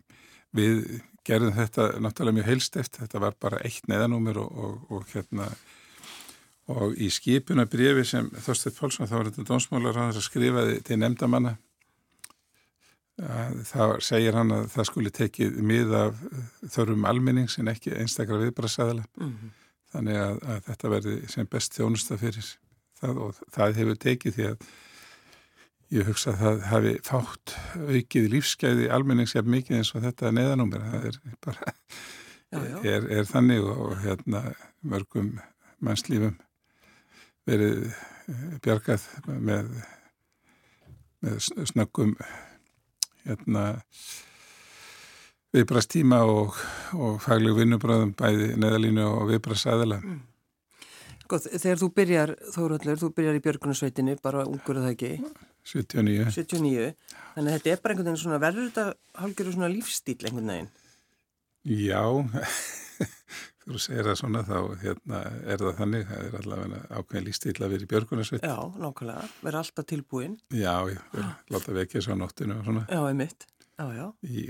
við 0.57 1.01
gerðum 1.27 1.55
þetta 1.57 1.89
náttúrulega 1.99 2.39
mjög 2.39 2.49
heilsteft, 2.51 3.01
þetta 3.01 3.19
var 3.19 3.35
bara 3.39 3.61
eitt 3.67 3.87
neðanúmer 3.91 4.39
og, 4.41 4.63
og, 4.63 4.91
og 4.95 5.11
hérna 5.13 5.51
og 6.67 6.97
í 6.99 7.07
skipuna 7.11 7.63
brefi 7.71 8.03
sem 8.07 8.27
Þorstedt 8.43 8.75
Pálsson, 8.79 9.07
þá 9.07 9.15
var 9.15 9.29
þetta 9.29 9.47
dómsmálar 9.47 9.99
að 10.03 10.19
skrifaði 10.25 10.81
til 10.83 10.97
nefndamanna 10.99 11.55
þá 13.17 13.97
segir 14.03 14.35
hann 14.37 14.51
að 14.53 14.67
það 14.75 14.89
skuli 14.91 15.11
tekið 15.13 15.55
mið 15.65 15.93
af 15.97 16.19
þörfum 16.69 17.07
almennings 17.09 17.57
en 17.57 17.71
ekki 17.71 17.95
einstakra 17.97 18.37
viðbrasaðala 18.43 19.05
Mhm. 19.17 19.53
þannig 19.91 20.17
að, 20.21 20.43
að 20.43 20.59
þetta 20.67 20.89
verði 20.89 21.15
sem 21.27 21.47
best 21.47 21.73
þjónusta 21.73 22.17
fyrir 22.17 22.45
það 22.99 23.17
og 23.17 23.39
það 23.49 23.79
hefur 23.79 23.97
tekið 23.97 24.35
því 24.35 24.45
að 24.51 24.67
ég 25.93 26.07
hugsa 26.09 26.33
að 26.33 26.39
það 26.41 26.63
hafi 26.71 26.93
fátt 27.07 27.55
aukið 27.87 28.29
lífsgæði 28.33 28.89
almenningsjafn 28.91 29.51
mikið 29.53 29.77
eins 29.79 29.93
og 29.95 30.03
þetta 30.03 30.33
neðanúmer 30.35 30.83
það 30.91 31.09
er 31.11 31.19
bara 31.45 31.73
Já, 32.47 32.59
já. 32.63 32.77
Er, 32.87 33.07
er 33.11 33.25
þannig 33.27 33.65
og, 33.67 33.79
og 33.89 33.97
hérna 34.05 34.41
mörgum 34.87 35.33
mannslífum 35.83 36.37
verið 37.47 37.89
eh, 37.91 38.45
bjargað 38.63 39.03
með, 39.27 39.73
með 41.25 41.41
sn- 41.43 41.67
snöggum 41.67 42.13
hérna 43.25 43.65
viðbrastíma 45.55 46.21
og, 46.23 46.55
og 46.95 47.19
fagleg 47.23 47.59
vinnubröðum 47.59 48.15
bæði 48.15 48.53
neðalínu 48.59 49.03
og 49.09 49.27
viðbrasaðala. 49.33 49.99
Sko, 51.25 51.39
þegar 51.43 51.81
þú 51.83 51.89
byrjar, 51.99 52.33
Þóróldur, 52.55 52.99
þú 53.03 53.11
byrjar 53.19 53.39
í 53.39 53.43
Björgunarsveitinni, 53.43 54.15
bara 54.23 54.47
ungur 54.47 54.79
að 54.79 54.87
það 54.87 54.93
ekki, 54.95 55.11
79. 55.67 56.31
79, 56.35 56.91
þannig 57.35 57.51
að 57.51 57.57
þetta 57.57 57.71
er 57.73 57.81
bara 57.83 57.95
einhvern 57.95 58.09
veginn 58.09 58.21
svona, 58.21 58.39
verður 58.43 58.69
þetta 58.69 59.21
hálfgerður 59.21 59.57
svona 59.57 59.71
lífstíl 59.73 60.17
einhvern 60.21 60.51
veginn? 60.53 60.69
Já, 61.67 62.03
þú 63.67 63.81
segir 63.83 64.07
það 64.07 64.17
svona 64.21 64.43
þá 64.47 64.57
hérna, 64.83 65.21
er 65.43 65.63
það 65.65 65.75
þannig, 65.81 66.07
það 66.07 66.23
er 66.29 66.39
allavega 66.41 66.81
ákveðin 66.95 67.27
lístíl 67.27 67.55
að 67.57 67.73
vera 67.75 67.87
í 67.87 67.91
björgunarsveit. 67.91 68.47
Já, 68.47 68.57
nákvæmlega, 68.85 69.27
verður 69.43 69.59
alltaf 69.61 69.89
tilbúin. 69.91 70.39
Já, 70.55 70.75
já, 70.93 71.01
já. 71.19 71.27
láta 71.51 71.75
vekja 71.75 72.03
svo 72.05 72.15
á 72.15 72.21
nóttinu 72.23 72.59
og 72.61 72.69
svona. 72.69 72.85
Já, 72.87 73.01
einmitt. 73.03 73.47
Já, 73.77 73.85
já. 73.93 74.05
Í, 74.25 74.45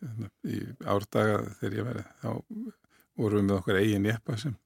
hérna, 0.00 0.30
í 0.48 0.62
árdaga 0.96 1.42
þegar 1.60 1.78
ég 1.78 1.88
verið, 1.90 2.08
þá 2.22 2.30
vorum 3.20 3.42
við 3.42 3.48
með 3.50 3.58
okkur 3.60 3.80
eigin 3.82 4.08
jeppa 4.08 4.38
sem 4.40 4.56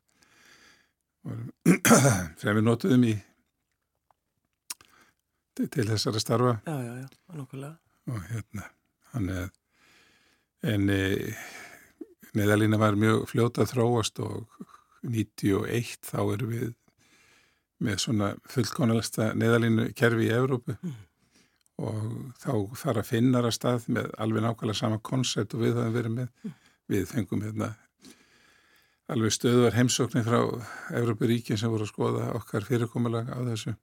vorum, 1.27 1.51
fremur 2.41 2.65
notuðum 2.65 3.05
í 3.11 3.17
til, 5.67 5.87
þessara 5.89 6.21
starfa. 6.23 6.53
Já, 6.67 6.77
já, 6.85 6.93
já, 7.03 7.09
nákvæmlega. 7.35 7.77
og 8.09 8.23
hérna 8.31 8.63
hann 9.13 9.29
er 9.29 9.49
en 10.63 10.89
e, 10.91 11.35
neðalína 12.37 12.79
var 12.81 12.97
mjög 12.97 13.27
fljóta 13.31 13.63
að 13.65 13.73
þróast 13.75 14.19
og 14.25 14.47
91 15.03 15.99
þá 16.09 16.21
erum 16.35 16.53
við 16.55 16.71
með 17.85 17.99
svona 18.03 18.31
fullkonalasta 18.51 19.33
neðalínu 19.39 19.91
kerfi 19.95 20.27
í 20.29 20.33
Evrópu 20.35 20.77
Mm. 20.83 20.95
og 21.79 22.33
þá 22.43 22.55
fara 22.77 23.03
finnar 23.07 23.45
að 23.47 23.55
stað 23.55 23.85
með 23.95 24.09
alveg 24.19 24.43
nákvæmlega 24.43 24.75
sama 24.81 24.99
koncept 24.99 25.55
og 25.55 25.61
við 25.63 25.77
höfum 25.79 25.93
verið 25.95 26.15
með 26.17 26.55
við 26.91 27.05
fengum 27.13 27.43
hérna 27.45 27.69
alveg 29.09 29.33
stöðuvar 29.37 29.77
heimsóknir 29.79 30.25
frá 30.27 30.41
Evrópuríkin 30.99 31.57
sem 31.61 31.71
voru 31.71 31.87
að 31.87 31.93
skoða 31.93 32.33
okkar 32.35 32.67
fyrirkomulag 32.67 33.31
á 33.31 33.39
þessu 33.47 33.77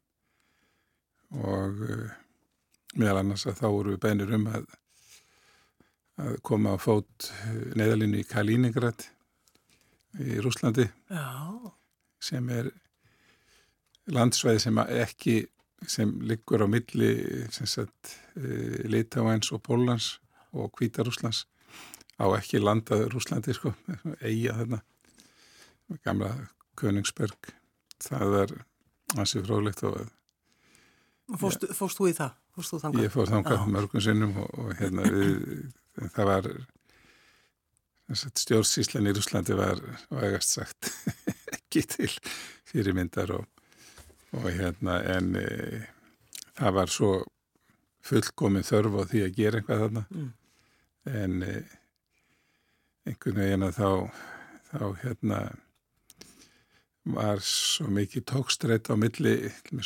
og 1.44 1.82
uh, 1.86 2.10
meðal 2.96 3.22
annars 3.22 3.46
að 3.50 3.60
þá 3.62 3.68
voru 3.68 3.96
við 3.96 4.02
beinir 4.06 4.34
um 4.38 4.48
að, 4.52 4.68
að 6.24 6.38
koma 6.48 6.76
á 6.76 6.78
fót 6.80 7.32
neðalínu 7.76 8.22
í 8.22 8.28
Kaliningrad 8.30 9.08
í 10.24 10.40
Rúslandi 10.44 10.88
Já, 11.12 11.28
sem 12.24 12.48
er 12.56 12.72
landsvæði 14.16 14.64
sem 14.64 14.80
ekki 14.86 15.42
sem 15.92 16.14
liggur 16.26 16.64
á 16.64 16.68
milli 16.72 17.12
uh, 17.46 18.16
Litáens 18.90 19.52
og 19.54 19.62
Pólans 19.66 20.16
og 20.56 20.72
Hvítarúslands 20.80 21.44
á 22.16 22.26
ekki 22.38 22.62
landað 22.64 23.10
Rúslandi 23.12 23.56
sko, 23.56 23.74
eiga 24.28 24.56
þarna. 24.60 24.82
Gamla 26.06 26.32
Königsberg. 26.80 27.52
Það 28.02 28.32
var 28.34 28.54
ansið 29.20 29.46
fróðlegt 29.48 29.84
og 29.88 30.00
fórst, 31.42 31.66
fórst 31.78 31.98
þú 32.00 32.10
í 32.12 32.16
það? 32.18 32.32
Fórst 32.56 32.74
þú 32.74 32.80
þangað? 32.84 33.04
Ég 33.06 33.14
fór 33.16 33.32
þangað 33.34 33.60
Já. 33.60 33.68
mörgum 33.76 34.04
sinnum 34.06 34.34
og, 34.44 34.50
og 34.62 34.74
hérna 34.80 35.06
við, 35.12 35.38
það 36.16 36.30
var 36.32 36.50
stjórnsíslan 38.16 39.10
í 39.10 39.14
Rúslandi 39.18 39.56
var 39.58 39.82
vægast 40.14 40.56
sagt 40.60 40.92
ekki 41.56 41.82
til 41.90 42.12
fyrirmyndar 42.70 43.34
og, 43.40 43.48
og 44.38 44.46
hérna 44.54 45.00
en 45.16 45.32
e, 45.42 45.48
það 46.60 46.76
var 46.78 46.94
svo 46.94 47.12
fullkomin 48.06 48.66
þörf 48.68 49.00
á 49.02 49.04
því 49.10 49.24
að 49.26 49.36
gera 49.40 49.62
eitthvað 49.62 49.86
þarna 49.88 50.06
Mm. 50.16 50.32
en 51.06 51.34
e, 51.46 51.56
einhvern 53.06 53.38
veginn 53.42 53.66
að 53.68 53.76
þá 53.78 53.90
þá 54.72 54.80
hérna 55.04 55.40
var 57.06 57.42
svo 57.46 57.90
mikið 57.94 58.26
tókstrætt 58.32 58.90
á 58.90 58.96
milli 58.98 59.36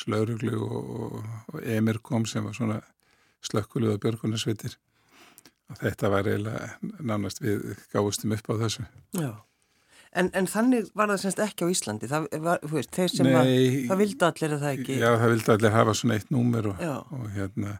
lauruglu 0.07 0.55
og, 0.63 0.93
og, 0.99 1.17
og 1.53 1.65
Emir 1.67 1.99
kom 2.03 2.25
sem 2.29 2.45
var 2.45 2.55
svona 2.55 2.79
slökkuluða 3.43 3.99
björgunarsveitir 4.03 4.77
og 5.69 5.81
þetta 5.83 6.09
var 6.13 6.27
eiginlega 6.29 6.69
nánast 7.03 7.43
við 7.43 7.75
gáðustum 7.93 8.33
upp 8.35 8.49
á 8.49 8.53
þessu. 8.63 8.85
Já. 9.19 9.31
En, 10.17 10.31
en 10.33 10.47
þannig 10.49 10.88
var 10.97 11.11
það 11.11 11.21
semst 11.21 11.41
ekki 11.43 11.67
á 11.67 11.69
Íslandi, 11.69 12.07
það 12.09 12.25
var, 12.41 12.63
veist, 12.71 12.89
þeir 12.95 13.11
sem 13.13 13.27
var, 13.29 13.45
Nei, 13.45 13.85
það 13.91 13.99
vildi 14.01 14.25
allir 14.25 14.55
að 14.55 14.63
það 14.63 14.71
ekki. 14.79 14.95
já 14.97 15.09
það 15.11 15.33
vildi 15.35 15.53
allir 15.53 15.75
hafa 15.75 15.93
svona 15.99 16.17
eitt 16.17 16.31
númer 16.33 16.69
og, 16.71 16.81
og 17.13 17.27
hérna 17.35 17.75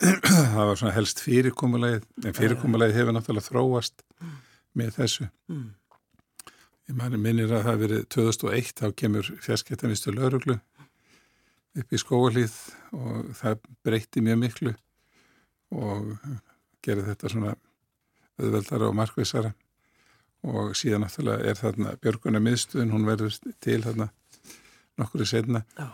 það 0.56 0.64
var 0.66 0.80
svona 0.80 0.94
helst 0.96 1.22
fyrirkomulegið 1.22 2.08
en 2.26 2.34
fyrirkomulegið 2.40 2.98
hefur 2.98 3.14
náttúrulega 3.14 3.46
þróast 3.46 4.02
með 4.80 4.96
þessu. 4.98 5.28
Mm. 5.50 5.68
Mani 6.96 7.18
minnir 7.20 7.48
að 7.48 7.56
það 7.56 7.66
hafi 7.68 7.82
verið 7.84 8.04
2001 8.14 8.70
þá 8.80 8.86
kemur 9.02 9.32
fjarskiptanistu 9.44 10.14
lauruglu 10.14 10.58
upp 11.78 11.92
í 11.94 12.00
skóalíð 12.00 12.54
og 12.96 13.32
það 13.38 13.66
breytti 13.86 14.22
mjög 14.26 14.38
miklu 14.40 14.72
og 15.76 16.14
gerði 16.82 17.06
þetta 17.12 17.32
svona 17.32 17.56
auðveldara 18.40 18.88
og 18.88 18.96
markvisara 18.98 19.52
og 20.50 20.72
síðan 20.78 21.04
náttúrulega 21.04 21.50
er 21.50 21.58
þarna 21.58 21.96
Björguna 22.00 22.40
miðstuðin, 22.42 22.92
hún 22.94 23.06
verður 23.06 23.36
til 23.60 23.82
þarna 23.84 24.08
nokkru 25.00 25.26
setna 25.28 25.62
Já. 25.76 25.90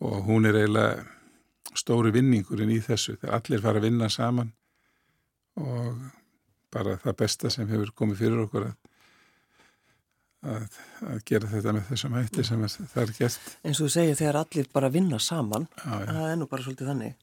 og 0.00 0.24
hún 0.28 0.48
er 0.48 0.56
eiginlega 0.62 1.04
stóri 1.78 2.12
vinningurinn 2.14 2.72
í 2.72 2.80
þessu 2.82 3.16
þegar 3.18 3.38
allir 3.38 3.62
fara 3.64 3.80
að 3.80 3.88
vinna 3.88 4.08
saman. 4.12 4.52
Og 5.60 5.98
bara 6.74 6.96
það 7.02 7.16
besta 7.22 7.50
sem 7.52 7.68
hefur 7.70 7.92
komið 7.94 8.22
fyrir 8.22 8.44
okkur 8.46 8.68
að, 8.68 8.74
að, 10.44 10.80
að 11.08 11.20
gera 11.28 11.50
þetta 11.52 11.74
með 11.76 11.86
þessum 11.90 12.16
hætti 12.18 12.44
sem 12.48 12.64
það 12.68 13.02
er 13.04 13.12
gert. 13.18 13.52
og 13.64 13.76
þú 13.78 13.88
segir 13.94 14.18
þegar 14.20 14.40
allir 14.42 14.68
bara 14.74 14.90
vinna 14.94 15.20
saman 15.22 15.68
Já, 15.78 15.92
já. 15.92 16.10
það 16.10 16.26
er 16.32 16.36
nú 16.40 16.48
bara 16.50 16.66
svolítið 16.66 16.90
þannig 16.92 17.14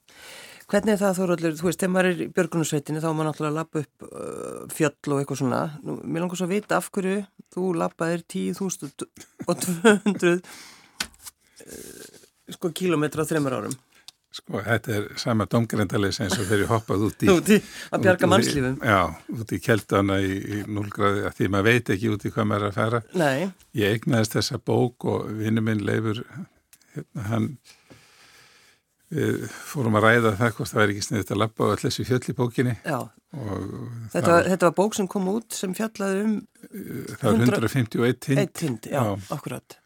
hvernig 0.72 0.94
er 0.94 1.02
það 1.02 1.18
Þóróldur, 1.20 1.56
þú 1.60 1.68
veist, 1.68 1.82
þegar 1.82 1.92
maður 1.92 2.10
er 2.12 2.22
í 2.24 2.28
björgunusveitinni 2.38 3.02
þá 3.04 3.08
er 3.10 3.16
maður 3.18 3.30
náttúrulega 3.30 3.52
að 3.52 3.60
lappa 3.60 3.82
upp 3.84 4.06
uh, 4.08 4.60
fjöll 4.72 5.12
og 5.12 5.20
eitthvað 5.20 5.42
svona, 5.42 5.62
nú, 5.84 5.98
mér 6.06 6.24
langar 6.24 6.40
svo 6.40 6.48
að 6.48 6.54
vita 6.56 6.78
af 6.80 6.88
hverju 6.96 7.18
þú 7.52 7.64
lappaðir 7.82 8.24
10.000 8.32 9.08
og 9.52 9.66
200 9.66 10.34
uh, 10.38 10.42
sko 12.56 12.72
kilometra 12.76 13.26
á 13.28 13.30
þreymur 13.30 13.58
árum 13.60 13.76
Sko, 14.32 14.62
þetta 14.64 14.94
er 14.96 15.08
sama 15.20 15.44
domgrendalins 15.52 16.22
eins 16.24 16.38
og 16.40 16.52
ég 16.56 16.70
hoppað 16.70 17.02
út 17.10 17.24
í... 17.26 17.28
úti 17.34 17.58
að 17.92 18.06
bjarga 18.06 18.30
mannslífum. 18.32 18.78
Já, 18.88 19.00
út 19.36 19.52
í 19.52 19.60
keldana 19.60 20.22
í, 20.24 20.38
í 20.40 20.60
núlgráði, 20.72 21.26
að 21.28 21.36
því 21.36 21.50
maður 21.52 21.68
veit 21.68 21.92
ekki 21.98 22.14
út 22.14 22.24
í 22.24 22.32
hvað 22.32 22.48
maður 22.48 22.64
er 22.64 22.72
að 22.72 22.78
fara. 22.80 23.02
Nei, 23.20 23.50
Ég 23.76 23.98
eignaðist 23.98 24.38
þessa 24.38 24.62
bók 24.72 25.08
og 25.12 25.28
vinnu 25.36 25.64
minn 25.68 25.84
leifur, 25.84 26.24
hérna, 26.96 27.26
hann, 27.28 27.50
við 29.12 29.44
fórum 29.52 30.00
að 30.00 30.08
ræða 30.08 30.34
það 30.40 30.56
hvort 30.56 30.72
það 30.72 30.82
væri 30.82 30.96
ekki 30.96 31.08
sniðið 31.10 31.36
að 31.36 31.42
lappa 31.44 31.68
á 31.68 31.72
allir 31.74 31.84
þessi 31.90 32.08
fjöll 32.08 32.24
í 32.24 32.38
bókinni. 32.40 32.78
Já, 32.88 33.00
þetta 34.16 34.32
var, 34.32 34.50
þetta 34.54 34.70
var 34.70 34.76
bók 34.80 34.96
sem 34.96 35.12
kom 35.12 35.28
út 35.36 35.60
sem 35.60 35.76
fjallaði 35.76 36.24
um 36.24 36.34
það 37.20 37.28
var 37.28 37.46
151 37.52 38.20
tind 38.24 38.42
eitt 38.46 38.56
tind, 38.60 38.88
já, 38.92 39.02
Já. 39.04 39.28
akkurat 39.36 39.78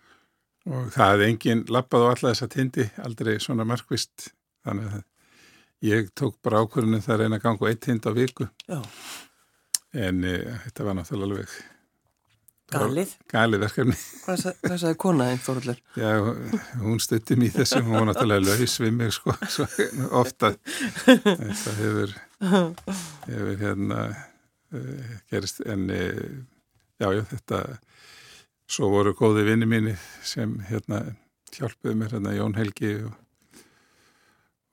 og 0.66 0.88
það 0.96 1.12
hefði 1.12 1.28
enginn 1.32 1.66
lappað 1.74 2.06
á 2.06 2.08
alla 2.14 2.32
þessa 2.32 2.48
tindi, 2.56 2.88
aldrei 3.06 3.36
svona 3.44 3.66
markvist, 3.68 4.32
þannig 4.66 4.96
að 4.98 5.04
ég 5.86 6.10
tók 6.18 6.40
bara 6.46 6.64
ákvörðinu 6.66 7.02
það 7.06 7.14
að 7.16 7.22
reyna 7.24 7.38
að 7.40 7.46
ganga 7.46 7.70
eitt 7.70 7.84
tind 7.86 8.08
á 8.10 8.12
viku. 8.16 8.48
Já, 8.66 8.80
en 10.06 10.24
e, 10.26 10.36
þetta 10.66 10.88
var 10.88 10.98
náttúrulega 10.98 11.30
alveg 11.30 11.56
galið. 12.74 13.12
galið 13.32 13.62
verkefni. 13.62 13.96
Hvað 14.26 14.40
sa- 14.42 14.56
sagði 14.82 14.96
kona 15.06 15.28
einn 15.32 15.42
Þóróldur? 15.46 15.78
Já, 16.02 16.10
hún 16.82 17.00
stutti 17.04 17.38
mér 17.38 17.52
í 17.52 17.54
þessu, 17.60 17.84
hún 17.86 18.00
var 18.00 18.08
náttúrulega 18.10 18.48
laus 18.50 18.78
við 18.82 18.96
mig 18.98 19.14
sko, 19.14 19.36
svo 19.54 19.68
ofta 20.18 20.56
þetta 21.06 21.76
hefur, 21.78 22.16
hefur 23.30 23.54
hérna 23.62 24.02
uh, 24.10 25.14
gerist, 25.32 25.62
en 25.70 25.86
uh, 25.94 26.26
já, 26.98 27.12
já, 27.20 27.22
þetta, 27.36 27.62
svo 28.70 28.90
voru 28.94 29.14
góði 29.18 29.46
vinni 29.50 29.68
mínu 29.70 29.94
sem 30.26 30.58
hérna 30.70 31.02
hjálpuðu 31.56 31.96
mér, 32.00 32.16
hérna 32.16 32.36
Jón 32.36 32.58
Helgi 32.58 32.92
og, 33.06 33.14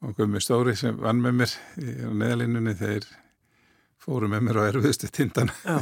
og 0.02 0.14
Gummi 0.18 0.40
Stóri 0.42 0.74
sem 0.78 0.96
vann 0.98 1.22
með 1.22 1.38
mér 1.42 1.57
í 1.83 1.96
á 2.09 2.11
neðalínunni, 2.11 2.74
þeir 2.78 3.09
fóru 4.02 4.31
með 4.33 4.46
mér 4.48 4.61
á 4.61 4.68
erfiðustu 4.70 5.11
tindana. 5.12 5.55
Já, 5.66 5.78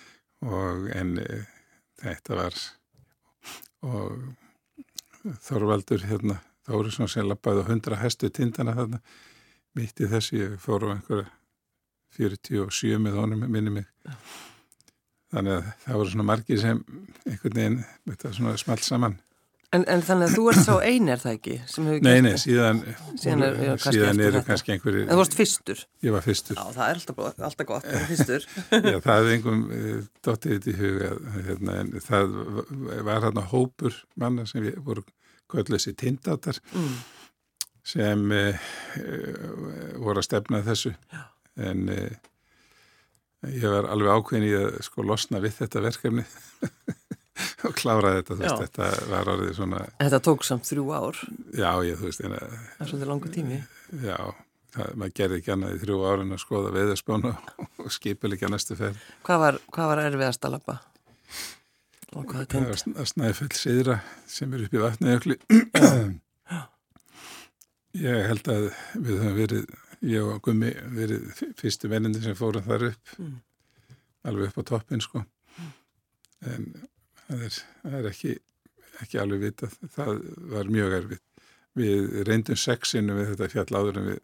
og 0.58 0.90
en 0.94 1.16
e, 1.22 1.40
þetta 2.02 2.42
var 2.42 2.60
og 3.88 4.34
Þorvaldur 5.44 6.06
hérna 6.08 6.38
Þórisson 6.68 7.08
sem 7.10 7.26
lappaði 7.26 7.64
á 7.64 7.70
100 7.72 7.98
hestu 8.00 8.30
tindana 8.32 8.74
þarna. 8.76 9.00
Mitt 9.76 10.00
í 10.00 10.08
þessu, 10.08 10.36
ég 10.38 10.54
fór 10.62 10.86
á 10.88 10.94
einhverja 10.94 11.28
47 12.16 13.00
með 13.02 13.18
honum 13.20 13.44
minni 13.50 13.72
mig 13.72 13.88
þannig 15.32 15.56
að 15.58 15.70
það 15.84 16.00
voru 16.00 16.12
svona 16.14 16.28
margir 16.32 16.60
sem 16.62 16.84
einhvern 17.28 17.58
veginn, 17.60 17.80
þetta 18.08 18.34
svona 18.36 18.58
smalt 18.60 18.86
saman 18.86 19.18
en, 19.76 19.84
en 19.84 20.02
þannig 20.04 20.30
að 20.30 20.36
þú 20.36 20.44
ert 20.52 20.62
sá 20.64 20.72
ein 20.86 21.10
er 21.12 21.20
það 21.20 21.34
ekki 21.36 21.56
sem 21.68 21.88
hefur 21.88 22.04
Nei, 22.04 22.12
gert 22.14 22.24
nei, 22.24 22.40
síðan 22.40 22.80
Síðan 23.20 23.44
er- 23.44 23.58
já, 23.58 23.70
kannski 23.74 23.92
síðan 23.98 24.22
þetta. 24.22 24.42
kannski 24.46 24.74
einhverjir 24.74 25.04
En 25.04 25.10
þú 25.12 25.18
varst 25.20 25.36
fyrstur? 25.38 25.82
ég 26.06 26.14
var 26.14 26.24
fyrstur 26.24 26.56
Já, 26.58 26.64
það 26.76 26.84
er 26.86 27.00
alltaf, 27.00 27.20
alltaf 27.50 27.68
gott, 27.68 27.88
það 27.88 27.98
er 27.98 28.08
fyrstur. 28.12 28.48
Já, 28.92 28.96
það 29.04 29.12
hefði 29.18 29.36
einhverjum 29.36 29.66
uh, 29.68 30.00
dottið 30.28 30.56
þetta 30.56 30.72
í 30.72 30.76
huga 30.78 31.12
hérna, 31.50 31.76
en 31.82 31.92
það 32.08 32.40
var 33.10 33.28
hérna 33.28 33.46
hópur 33.52 34.00
manna 34.24 34.48
sem 34.48 34.64
við 34.64 34.80
voru 34.88 35.04
kvöldlega 35.48 35.84
sér 35.84 35.98
tindátar 36.00 36.62
mm. 36.72 36.96
sem 37.92 38.24
uh, 38.38 38.64
voru 40.00 40.22
að 40.22 40.28
stefna 40.30 40.64
þessu 40.64 40.94
Já. 41.12 41.22
en 41.68 41.88
uh, 41.92 42.08
ég 43.46 43.64
var 43.70 43.86
alveg 43.92 44.10
ákveðin 44.18 44.48
í 44.48 44.54
að 44.58 44.80
sko 44.88 45.04
losna 45.06 45.38
við 45.44 45.54
þetta 45.60 45.82
verkefni 45.84 46.24
og 47.68 47.74
klára 47.78 48.16
þetta, 48.18 48.34
þú 48.34 48.42
veist, 48.42 48.62
þetta 48.64 48.88
var 49.12 49.30
orðið 49.34 49.52
svona, 49.60 49.84
Þetta 50.02 50.20
tók 50.26 50.44
samt 50.46 50.66
þrjú 50.66 50.86
ár, 50.98 51.20
já, 51.54 51.70
ég, 51.86 51.94
þú 52.00 52.08
veist, 52.10 52.24
en, 52.26 52.34
að- 52.34 52.50
það 52.50 52.82
er 52.86 52.90
svolítið 52.92 53.10
langu 53.12 53.32
tími. 53.36 53.58
já, 54.02 54.18
það, 54.74 54.90
maður 54.98 55.14
gerði 55.20 55.38
ekki 55.42 55.52
annað 55.54 55.76
í 55.76 55.80
þrjú 55.84 55.98
árin 56.10 56.34
að 56.34 56.42
skoða 56.42 56.74
veðarspánu 56.74 57.32
og 57.84 57.90
skipil 57.94 58.32
ekki 58.34 58.48
að 58.48 58.54
næstu 58.56 58.76
ferð. 58.80 58.98
Hvað 59.28 59.42
var, 59.44 59.60
hvað 59.76 59.92
var 59.92 60.02
erfiðast 60.08 60.48
að 60.48 60.56
lappa? 60.58 60.78
Og 62.16 62.24
hvað 62.24 62.40
er 62.40 62.46
Það 62.48 62.52
tind? 62.56 62.96
var 62.98 63.08
snæfell 63.12 63.52
siðra 63.54 63.96
sem 64.26 64.54
er 64.56 64.64
upp 64.66 64.74
í 64.74 64.82
vatnajökli. 64.82 65.36
Ég 67.98 68.26
held 68.30 68.48
að 68.52 68.66
við 69.02 69.14
höfum 69.22 69.36
verið, 69.38 69.64
ég 70.02 70.22
og 70.22 70.42
Gummi, 70.46 70.70
verið 70.94 71.30
fyrstu 71.58 71.88
mennindir 71.90 72.22
sem 72.22 72.36
fórum 72.38 72.62
þar 72.66 72.88
upp, 72.92 73.14
Mm. 73.18 73.40
alveg 74.24 74.48
upp 74.52 74.58
á 74.60 74.68
toppin 74.68 75.00
sko. 75.00 75.24
En 76.46 76.66
það 77.28 77.42
er, 77.48 77.54
það 77.82 77.94
er 77.98 78.08
ekki, 78.12 78.34
ekki 79.02 79.18
alveg 79.22 79.40
vitað, 79.48 79.74
það 79.96 80.20
var 80.52 80.64
mjög 80.70 80.92
erfitt. 81.02 81.24
Við 81.78 82.22
reyndum 82.28 82.56
sexinu 82.58 83.14
við 83.18 83.32
þetta 83.34 83.48
fjall 83.52 83.78
áður 83.82 83.96
en 84.02 84.06
við, 84.14 84.20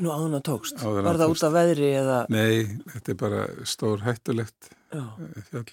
Nú 0.00 0.08
áðun 0.08 0.36
að 0.38 0.44
tókst. 0.46 0.78
Áður 0.80 0.98
en 1.00 1.04
Var 1.04 1.16
það 1.18 1.20
það 1.20 1.32
út 1.34 1.42
af 1.44 1.52
veðri 1.52 1.88
eða? 1.98 2.18
nei, 2.32 2.64
þetta 2.94 3.10
er 3.12 3.16
bara 3.20 3.40
stór 3.68 4.00
hættulegt 4.06 4.68
Já, 4.94 5.02
eh, 5.20 5.42
fjall. 5.50 5.72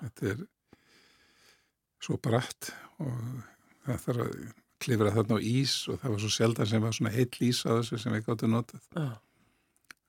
Þetta 0.00 0.30
er 0.30 0.38
svo 2.00 2.16
bratt 2.22 2.70
og 3.02 3.42
það 3.84 4.00
þarf 4.06 4.22
að 4.24 4.38
klifra 4.82 5.12
þarna 5.14 5.38
á 5.38 5.40
ís 5.40 5.74
og 5.90 6.00
það 6.02 6.12
var 6.14 6.22
svo 6.24 6.30
sjaldan 6.36 6.68
sem 6.70 6.82
var 6.84 6.96
svona 6.96 7.12
heill 7.14 7.42
ís 7.46 7.62
á 7.64 7.70
þessu 7.78 7.98
sem 8.02 8.12
við 8.16 8.26
gáttum 8.28 8.52
notað. 8.56 8.82
já. 8.96 9.08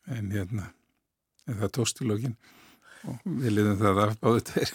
En 0.08 0.30
hérna, 0.32 0.70
en 1.48 1.58
það 1.60 1.72
tókst 1.76 2.02
í 2.04 2.08
lokin 2.08 2.36
og 3.08 3.18
við 3.26 3.52
liðum 3.58 3.80
það 3.82 4.02
af 4.06 4.14
báðu 4.24 4.44
tveir. 4.48 4.72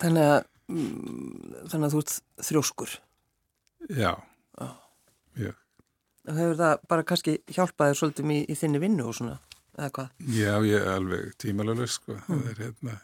Þannig 0.00 0.28
að, 0.32 0.38
mm, 0.72 1.56
þannig 1.72 1.86
að 1.88 1.94
þú 1.94 2.00
ert 2.04 2.14
þrjóskur. 2.48 2.94
Já, 3.90 4.12
Já. 4.60 4.68
mjög. 5.36 5.54
Og 6.28 6.36
Hefur 6.36 6.56
það 6.60 6.74
bara 6.88 7.04
kannski 7.08 7.36
hjálpaðið 7.48 7.98
svolítið 8.00 8.32
í, 8.32 8.38
í 8.52 8.56
þinni 8.60 8.80
vinnu 8.82 9.06
og 9.08 9.14
svona, 9.16 9.38
eða 9.76 9.90
hvað? 9.96 10.10
Já, 10.36 10.52
ég 10.68 10.80
er 10.80 10.90
alveg 10.94 11.36
tímalega 11.40 11.86
sko. 11.88 12.16
Það 12.28 12.48
er 12.52 12.60
hérna, 12.64 12.96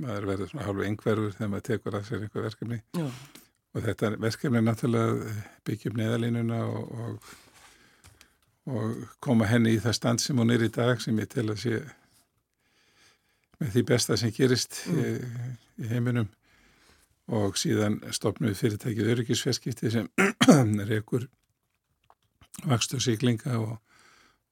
maður 0.00 0.26
verður 0.32 0.50
svona 0.52 0.66
hálfu 0.68 0.86
engverfur 0.88 1.32
þegar 1.36 1.52
maður 1.54 1.66
tekur 1.70 1.96
að 1.98 2.08
sér 2.08 2.24
einhver 2.26 2.46
verkefni. 2.48 2.80
Já, 2.96 3.06
Og 3.70 3.84
þetta 3.84 4.16
verkefni 4.18 4.58
er 4.58 4.66
náttúrulega 4.66 5.34
byggjum 5.66 5.98
neðalínuna 6.00 6.58
og, 6.66 6.90
og, 7.04 7.32
og 8.74 9.02
koma 9.22 9.46
henni 9.46 9.76
í 9.76 9.82
það 9.82 9.96
stand 9.98 10.22
sem 10.24 10.38
hún 10.42 10.50
er 10.50 10.64
í 10.66 10.70
dag 10.74 11.02
sem 11.02 11.18
ég 11.22 11.30
tel 11.30 11.46
að 11.52 11.62
sé 11.62 11.80
með 13.60 13.74
því 13.74 13.84
besta 13.92 14.16
sem 14.18 14.32
gerist 14.34 14.82
í, 14.90 15.04
í 15.84 15.90
heiminum. 15.92 16.30
Og 17.30 17.54
síðan 17.60 18.00
stopnum 18.10 18.50
við 18.50 18.58
fyrirtækið 18.64 19.12
öryggisfjarskipti 19.14 19.92
sem 19.94 20.10
rekur 20.90 21.28
vakstur 22.66 23.00
siglinga 23.02 23.54
og, 23.60 23.76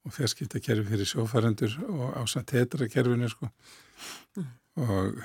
og 0.07 0.15
fjarskiptakerfi 0.15 0.87
fyrir 0.93 1.09
sjófarendur 1.09 1.75
og 1.89 2.15
ásand 2.21 2.47
tetra 2.49 2.87
kerfinu 2.87 3.27
sko 3.29 3.49
og 4.79 5.19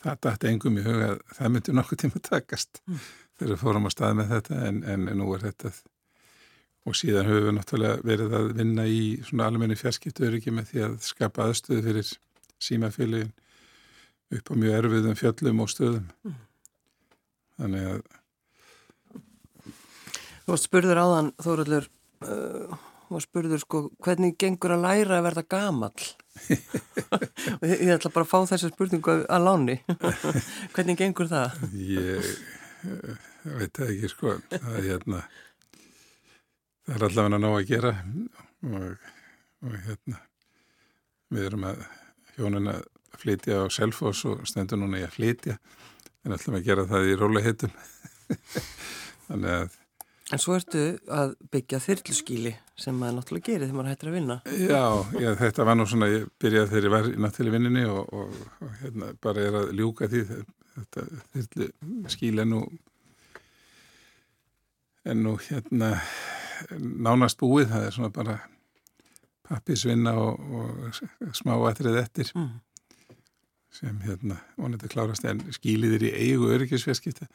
það 0.00 0.20
dætti 0.26 0.50
engum 0.50 0.78
í 0.80 0.84
huga 0.84 1.08
að 1.14 1.22
það 1.36 1.54
myndi 1.54 1.76
nokkuð 1.76 2.02
tíma 2.02 2.22
takast 2.24 2.82
þegar 2.86 3.52
við 3.54 3.62
fórum 3.62 3.88
á 3.88 3.90
stað 3.92 4.18
með 4.20 4.34
þetta 4.34 4.60
en, 4.68 4.82
en 4.84 5.08
nú 5.20 5.32
er 5.36 5.48
þetta 5.48 5.72
og 6.88 6.96
síðan 6.96 7.28
höfum 7.28 7.46
við 7.46 7.56
náttúrulega 7.58 8.06
verið 8.08 8.36
að 8.38 8.46
vinna 8.56 8.86
í 8.88 9.02
svona 9.26 9.50
almenni 9.50 9.76
fjarskiptu 9.76 10.26
öryggi 10.28 10.54
með 10.54 10.70
því 10.70 10.84
að 10.86 10.96
skapa 11.04 11.46
aðstöðu 11.46 11.84
fyrir 11.86 12.12
símafélagin 12.60 13.34
upp 14.30 14.52
á 14.52 14.54
mjög 14.62 14.78
erfiðum 14.78 15.18
fjöllum 15.18 15.62
og 15.64 15.70
stöðum. 15.72 16.08
Þannig 17.60 17.86
að 17.90 18.02
Þú 20.40 20.54
varst 20.54 20.66
spurður 20.66 20.98
áðan, 20.98 21.26
Þóruldur, 21.38 21.84
uh, 22.26 22.78
varst 23.10 23.30
spurður 23.30 23.62
sko, 23.62 23.82
hvernig 24.04 24.36
gengur 24.40 24.74
að 24.76 24.84
læra 24.86 25.18
að 25.18 25.26
verða 25.28 25.46
gamall? 25.56 26.08
og 26.40 27.66
ég, 27.70 27.76
ég 27.88 27.94
ætla 27.96 28.12
bara 28.14 28.24
að 28.26 28.30
fá 28.30 28.38
þessa 28.52 28.70
spurningu 28.70 29.16
að 29.26 29.46
láni. 29.46 29.76
hvernig 30.74 30.98
gengur 31.00 31.30
það? 31.30 31.58
ég, 31.74 32.30
ég 32.86 33.56
veit 33.58 33.74
það 33.76 33.94
ekki 33.94 34.12
sko 34.12 34.36
það 34.52 34.76
er 34.78 34.86
hérna 34.86 35.22
það 36.86 36.94
er 36.96 37.06
allavega 37.08 37.40
ná 37.40 37.50
að 37.50 37.66
gera 37.68 37.92
og, 38.70 39.10
og 39.66 39.76
hérna 39.88 40.22
við 41.30 41.50
erum 41.50 41.68
að 41.70 41.84
hjónin 42.36 42.72
að 42.72 42.80
flytja 43.20 43.60
á 43.62 43.64
Selfoss 43.72 44.24
og 44.30 44.46
stendur 44.48 44.80
núna 44.80 45.02
í 45.02 45.04
að 45.06 45.16
flytja 45.18 45.58
en 46.24 46.36
að 46.36 46.64
gera 46.64 46.86
það 46.88 47.10
í 47.10 47.18
róliheitum 47.20 47.76
þannig 49.28 49.54
að 49.58 49.78
En 50.30 50.38
svo 50.38 50.54
ertu 50.54 50.82
að 51.10 51.32
byggja 51.50 51.80
þyrluskíli 51.82 52.52
sem 52.80 52.96
maður 52.96 53.18
náttúrulega 53.18 53.46
gerir 53.46 53.66
þegar 53.66 53.78
maður 53.78 53.90
hættir 53.92 54.10
að 54.10 54.16
vinna. 54.16 54.36
Já, 54.60 54.84
já, 55.20 55.30
þetta 55.40 55.66
var 55.68 55.76
nú 55.78 55.86
svona, 55.90 56.10
ég 56.10 56.28
byrjaði 56.40 56.70
þegar 56.72 56.86
ég 56.88 56.94
var 56.94 57.10
í 57.10 57.16
náttúrulega 57.24 57.56
vinninni 57.56 57.84
og, 57.90 58.14
og, 58.16 58.38
og 58.64 58.78
hérna 58.80 59.10
bara 59.22 59.44
er 59.46 59.58
að 59.60 59.74
ljúka 59.80 60.08
því 60.10 60.22
þetta 60.76 61.04
þyrluskíli 61.34 62.44
er 62.44 62.48
nú 62.48 62.62
er 65.04 65.16
nú 65.18 65.36
hérna 65.40 65.94
nánast 66.78 67.40
búið, 67.40 67.70
það 67.70 67.86
er 67.86 67.94
svona 67.96 68.12
bara 68.14 68.38
pappisvinna 69.50 70.14
og, 70.20 70.40
og 70.60 71.34
smá 71.36 71.56
atrið 71.70 71.98
eftir 72.02 72.30
mm. 72.36 72.50
sem 73.80 74.00
hérna 74.06 74.38
vonandi 74.58 74.90
klárast 74.92 75.26
en 75.28 75.42
skíliðir 75.54 76.06
í 76.10 76.14
eigu 76.28 76.52
öryggisfeskipta 76.54 77.28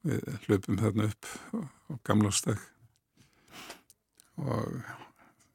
við 0.08 0.28
hlupum 0.48 0.80
þarna 0.84 1.08
upp 1.12 1.32
og 1.56 2.02
gamlástak 2.08 2.62
og 4.44 4.76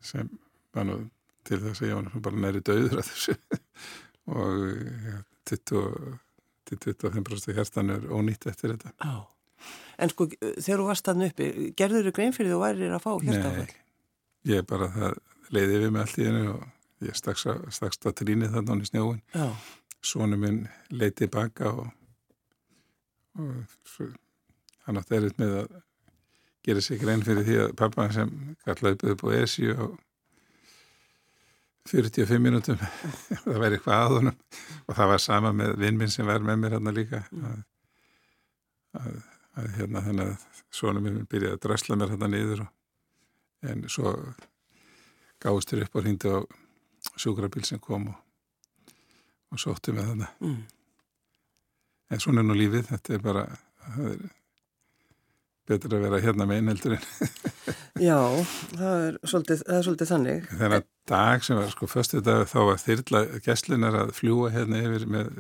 sem 0.02 0.28
var 0.74 0.88
nú 0.88 0.98
til 1.46 1.61
þess 1.62 1.83
að 1.83 1.90
ég 1.90 1.98
var 2.00 2.24
bara 2.24 2.42
næri 2.46 2.64
döður 2.64 3.02
að 3.02 3.11
þessu 3.12 3.37
og 4.38 4.68
ja, 5.07 5.22
20 5.50 6.21
til 6.80 6.94
25% 6.96 7.56
hjartan 7.56 7.92
er 7.94 8.06
ónýtt 8.08 8.46
eftir 8.50 8.74
þetta. 8.74 8.92
Já. 9.02 9.14
En 10.02 10.11
sko, 10.11 10.26
þegar 10.32 10.80
þú 10.80 10.87
varst 10.88 11.08
þann 11.08 11.26
uppi, 11.28 11.48
gerður 11.78 12.08
þú 12.08 12.14
grein 12.16 12.35
fyrir 12.35 12.54
þú 12.54 12.61
værir 12.62 12.94
að 12.96 13.04
fá 13.04 13.11
hjartafall? 13.22 13.68
Nei, 13.68 14.52
ég 14.52 14.66
bara, 14.66 14.88
það 14.94 15.18
leiði 15.52 15.82
við 15.85 15.92
mig 15.92 16.02
allt 16.02 16.18
í 16.18 16.26
hennu 16.26 16.54
og 16.56 17.06
ég 17.06 17.18
stakks 17.18 17.46
að 17.46 18.16
trínið 18.18 18.56
þannig 18.56 18.72
án 18.72 18.82
í 18.82 18.90
snjóin. 18.90 19.22
Já. 19.37 19.46
Sónu 20.02 20.38
minn 20.40 20.64
leiti 20.90 21.28
baka 21.30 21.70
og, 21.70 21.92
og 23.38 24.06
hann 24.87 24.98
átti 24.98 25.18
erut 25.18 25.38
með 25.38 25.58
að 25.61 25.76
gera 26.66 26.82
sig 26.82 27.00
grein 27.02 27.22
fyrir 27.26 27.46
því 27.46 27.58
að 27.66 27.76
pappa 27.78 28.08
sem 28.14 28.32
kallaði 28.66 29.14
upp 29.14 29.24
á 29.26 29.28
ESI 29.38 29.70
og 29.74 29.94
45 31.90 32.38
minútum 32.42 32.78
það 33.42 33.58
væri 33.58 33.78
eitthvað 33.78 33.98
að 33.98 34.16
honum. 34.16 34.40
Og 34.86 34.96
það 34.96 35.12
var 35.12 35.22
sama 35.24 35.52
með 35.56 35.76
vinn 35.82 35.98
minn 36.00 36.12
sem 36.12 36.26
var 36.28 36.44
með 36.46 36.60
mér 36.62 36.76
hérna 36.76 36.94
líka. 36.94 37.22
Mm. 37.32 37.46
að, 37.46 37.62
að, 39.02 39.16
að 39.58 39.70
hérna 39.78 40.04
þannig 40.06 40.32
að 40.32 40.62
svonum 40.72 41.06
minn 41.06 41.30
byrjaði 41.30 41.58
að 41.58 41.64
drasla 41.66 41.98
mér 41.98 42.14
hérna 42.14 42.30
niður 42.32 42.64
og, 42.66 42.74
en 43.72 43.86
svo 43.90 44.12
gáðist 45.42 45.72
þér 45.72 45.86
upp 45.86 45.98
og 45.98 46.06
hindi 46.06 46.30
á 46.30 46.38
sjúkrabíl 47.18 47.64
sem 47.66 47.82
kom 47.82 48.06
og, 48.12 48.20
og 49.52 49.60
sótti 49.60 49.94
með 49.94 50.12
þarna. 50.12 50.30
Mm. 50.42 50.62
en 52.12 52.22
svona 52.22 52.42
er 52.42 52.48
nú 52.48 52.58
lífið. 52.58 52.86
Þetta 52.92 53.16
er 53.16 53.26
bara 53.26 53.48
er 54.06 54.22
betur 55.68 55.96
að 55.96 56.06
vera 56.06 56.22
hérna 56.22 56.46
með 56.46 56.62
einheldur 56.62 56.96
en 56.96 57.04
Já, 58.02 58.18
það 58.74 59.04
er 59.06 59.18
svolítið, 59.30 59.60
það 59.66 59.76
er 59.76 59.84
svolítið 59.86 60.10
þannig. 60.10 60.46
Þennan 60.58 60.86
dag 61.12 61.44
sem 61.46 61.58
var 61.58 61.68
sko 61.70 61.88
förstu 61.90 62.22
dag 62.24 62.46
þá 62.50 62.58
var 62.68 62.80
þyrla 62.82 63.20
gæslinar 63.44 63.98
að 64.00 64.14
fljúa 64.16 64.50
hérna 64.54 64.80
yfir 64.82 65.04
með 65.10 65.30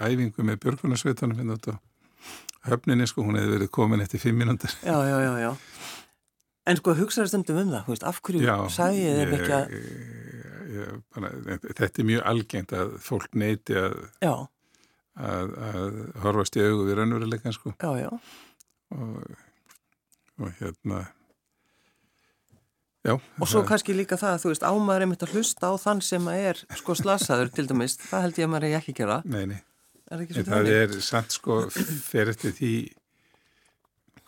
æfingu 0.00 0.46
með 0.48 0.60
björgunarsveitunum 0.64 1.40
hérna 1.40 1.58
út 1.58 1.68
á 1.68 1.74
höfninni 2.70 3.08
sko, 3.08 3.24
hún 3.26 3.36
hefði 3.36 3.58
verið 3.58 3.72
komin 3.74 4.04
eftir 4.04 4.22
fimm 4.22 4.40
mínúndir 4.40 4.72
Já, 4.86 4.96
já, 5.04 5.16
já, 5.20 5.32
já. 5.42 5.50
En 6.64 6.80
sko 6.80 6.94
hugsaður 6.96 7.28
stundum 7.32 7.60
um 7.60 7.72
það, 7.74 7.88
veist, 7.92 8.06
af 8.08 8.20
hverju 8.24 8.54
sæði 8.72 9.10
þeim 9.18 9.34
ekki 9.36 9.56
að 9.58 9.74
ég, 10.74 10.94
bara, 11.12 11.32
Þetta 11.66 11.90
er 11.90 12.08
mjög 12.08 12.22
algengt 12.30 12.72
að 12.78 12.94
fólk 13.04 13.36
neyti 13.40 13.76
að, 13.76 13.98
að, 15.20 15.52
að 15.68 15.98
horfast 16.24 16.56
í 16.56 16.64
augu 16.64 16.86
við 16.88 16.98
raunveruleikan 17.00 17.56
sko. 17.56 17.74
Já, 17.76 18.06
já. 18.06 18.08
Og, 18.94 19.36
og 20.40 20.56
hérna 20.62 21.04
já. 23.04 23.14
Og 23.14 23.46
svo 23.46 23.60
það, 23.60 23.68
kannski 23.70 23.96
líka 23.96 24.18
það 24.20 24.34
að 24.34 24.42
þú 24.42 24.52
veist 24.54 24.66
ámaður 24.66 25.06
er 25.06 25.10
mitt 25.12 25.24
að 25.26 25.36
hlusta 25.36 25.70
á 25.70 25.74
þann 25.84 26.02
sem 26.04 26.28
er 26.34 26.64
sko 26.80 26.98
slasaður 26.98 27.54
til 27.54 27.68
dæmis, 27.70 27.96
það 28.00 28.26
held 28.26 28.42
ég 28.42 28.48
að 28.48 28.52
maður 28.54 28.68
er 28.70 28.76
ekki 28.80 28.94
að 28.96 29.00
gera. 29.02 29.22
Nei, 29.24 29.44
nei. 29.52 29.62
Er 30.12 30.20
það 30.20 30.50
þannig? 30.50 30.76
er 30.82 31.00
samt 31.00 31.32
sko 31.32 31.62
fyrir 31.72 32.34
eftir 32.34 32.52
því 32.54 32.74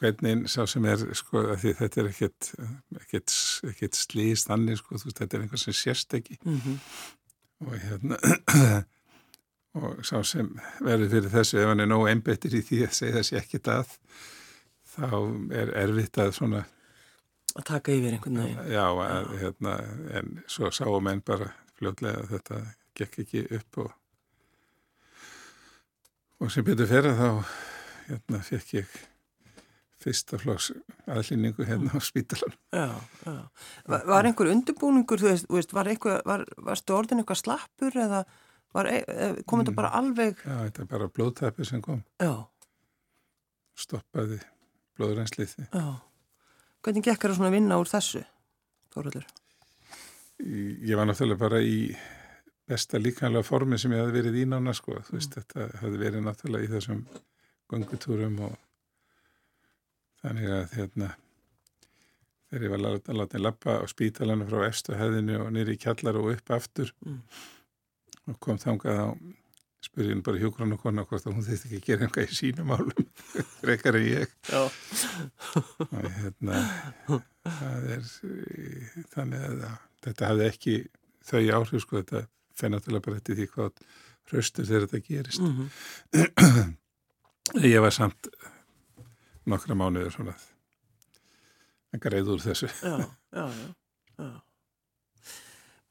hvernig 0.01 0.49
sá 0.51 0.65
sem 0.69 0.85
er 0.89 1.03
sko 1.17 1.43
að 1.53 1.63
því 1.63 1.73
þetta 1.81 2.01
er 2.01 2.11
ekkert, 2.11 2.51
ekkert, 3.01 3.37
ekkert 3.71 3.99
slýst 3.99 4.53
annir 4.53 4.79
sko, 4.81 4.97
veist, 4.97 5.17
þetta 5.17 5.39
er 5.39 5.45
einhvers 5.45 5.67
sem 5.69 5.77
sérst 5.77 6.17
ekki 6.19 6.37
mm 6.43 6.61
-hmm. 6.65 6.77
og 7.65 7.77
hérna 7.87 8.19
og 9.81 10.05
sá 10.05 10.23
sem 10.25 10.51
verður 10.81 11.13
fyrir 11.15 11.33
þessu 11.33 11.61
ef 11.61 11.69
hann 11.71 11.85
er 11.85 11.91
nógu 11.91 12.09
einbettir 12.11 12.57
í 12.57 12.63
því 12.65 12.83
að 12.87 12.97
segja 12.99 13.19
þessi 13.19 13.39
ekkert 13.41 13.69
að 13.69 13.97
þá 14.97 15.09
er 15.53 15.73
erfitt 15.85 16.19
að 16.19 16.33
svona 16.33 16.65
að 17.57 17.69
taka 17.71 17.95
yfir 17.95 18.17
einhvern 18.17 18.41
veginn 18.43 18.73
já, 18.73 18.85
að, 18.87 19.31
hérna, 19.41 19.77
en 20.19 20.33
svo 20.51 20.71
sáum 20.75 21.11
enn 21.11 21.23
bara 21.27 21.51
fljóðlega 21.79 22.23
að 22.23 22.33
þetta 22.35 22.63
gekk 22.97 23.21
ekki 23.25 23.45
upp 23.59 23.83
og 23.85 23.93
og 26.45 26.53
sem 26.53 26.67
betur 26.67 26.91
fyrir 26.91 27.17
þá 27.17 27.29
hérna 28.07 28.43
fekk 28.45 28.75
ég 28.81 28.97
fyrsta 30.07 30.39
flóks 30.41 30.71
aðlýningu 31.11 31.67
hérna 31.67 31.97
á 31.97 32.01
spítalan 32.05 32.57
Já, 32.71 32.93
já. 33.25 33.39
Var, 33.89 34.03
var 34.07 34.29
einhver 34.29 34.53
undirbúningur, 34.53 35.23
þú 35.23 35.31
veist, 35.33 35.49
veist 35.51 35.73
var 35.77 35.91
var, 36.29 36.45
varstu 36.69 36.97
orðin 36.97 37.23
eitthvað 37.23 37.43
slappur 37.43 37.97
eða 38.05 38.27
kom 38.77 39.63
þetta 39.63 39.73
mm. 39.73 39.79
bara 39.79 39.95
alveg 39.97 40.45
Já, 40.45 40.59
þetta 40.67 40.85
er 40.85 40.93
bara 40.93 41.09
blóðtæpi 41.09 41.67
sem 41.69 41.83
kom 41.85 42.05
Já 42.21 42.45
Stoppaði 43.77 44.39
blóðurennsliði. 44.97 45.67
Já. 45.69 45.87
Hvernig 46.87 47.03
gekkar 47.03 47.33
það 47.33 47.41
svona 47.41 47.49
að 47.51 47.57
vinna 47.57 47.77
úr 47.83 47.89
þessu, 47.91 48.21
Þóraldur? 48.95 49.25
Ég 50.87 50.93
var 50.95 51.09
náttúrulega 51.09 51.41
bara 51.41 51.59
í 51.59 51.81
besta 52.71 53.01
líkanlega 53.01 53.43
formi 53.47 53.79
sem 53.83 53.91
ég 53.97 54.05
hafi 54.05 54.15
verið 54.15 54.37
í 54.39 54.45
nána, 54.47 54.75
sko. 54.77 55.01
Þú 55.09 55.17
veist, 55.17 55.35
mm. 55.35 55.41
þetta 55.41 55.81
hafi 55.81 55.99
verið 55.99 56.23
náttúrulega 56.23 56.69
í 56.69 56.71
þessum 56.77 57.01
gangutúrum 57.73 58.37
og 58.47 58.55
þannig 60.23 60.53
að 60.61 60.77
hérna 60.77 61.11
þegar 62.47 62.67
ég 62.69 62.75
var 62.77 62.85
að 62.85 63.19
láta 63.19 63.37
einn 63.37 63.45
lappa 63.49 63.77
á 63.83 63.85
spítalanu 63.91 64.47
frá 64.47 64.63
efstu 64.69 64.95
hefðinu 64.95 65.41
og 65.43 65.51
nýri 65.57 65.75
í 65.75 65.83
kjallar 65.83 66.21
og 66.21 66.31
upp 66.37 66.55
aftur 66.55 66.95
mm. 67.03 67.19
og 68.31 68.39
kom 68.47 68.63
þangað 68.63 69.03
á 69.03 69.09
spurði 69.87 70.13
henni 70.13 70.25
bara 70.27 70.41
hjókran 70.41 70.75
og 70.75 70.83
kona 70.83 71.05
hvort 71.07 71.27
að 71.27 71.37
hún 71.37 71.45
þurfti 71.47 71.69
ekki 71.69 71.79
að 71.79 71.87
gera 71.87 72.07
eitthvað 72.07 72.33
í 72.33 72.39
sínum 72.39 72.73
álum 72.75 73.05
rekkar 73.69 73.99
en 73.99 74.07
ég. 74.07 74.33
Og 74.57 76.09
hérna 76.17 76.63
það 77.45 77.87
er 77.97 78.09
þannig 79.15 79.47
að 79.51 79.63
þetta 80.07 80.33
hafði 80.33 80.49
ekki 80.51 80.75
þau 81.27 81.45
áhrif 81.59 81.85
sko 81.85 82.01
þetta 82.01 82.25
fenn 82.57 82.77
náttúrulega 82.77 83.07
bara 83.07 83.21
eftir 83.21 83.39
því 83.39 83.49
hvað 83.55 83.85
hraustur 84.31 84.69
þegar 84.69 84.89
þetta 84.89 85.07
gerist. 85.07 85.45
Mm 85.45 85.71
-hmm. 86.15 86.75
ég 87.75 87.81
var 87.85 87.95
samt 87.95 88.31
nokkra 89.47 89.79
mánuður 89.79 90.17
svona 90.19 90.35
en 91.95 92.03
greið 92.03 92.35
úr 92.35 92.43
þessu. 92.43 92.69
Já, 92.83 92.99
já, 93.33 93.47
já, 93.47 93.71
já 94.19 94.46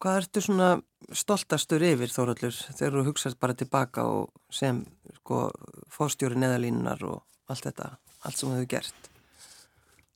Hvað 0.04 0.22
ertu 0.22 0.44
svona 0.44 0.70
stoltastur 1.16 1.84
yfir 1.86 2.12
Þóraldur 2.12 2.56
þegar 2.76 2.98
þú 3.00 3.04
hugsaðst 3.10 3.40
bara 3.42 3.56
tilbaka 3.58 4.06
og 4.10 4.32
sem 4.54 4.84
sko 5.22 5.48
fórstjóri 5.94 6.40
neðalínunar 6.42 7.04
og 7.08 7.22
allt 7.52 7.68
þetta, 7.70 7.92
allt 8.26 8.40
sem 8.40 8.50
þú 8.50 8.56
hefur 8.58 8.72
gert? 8.76 9.12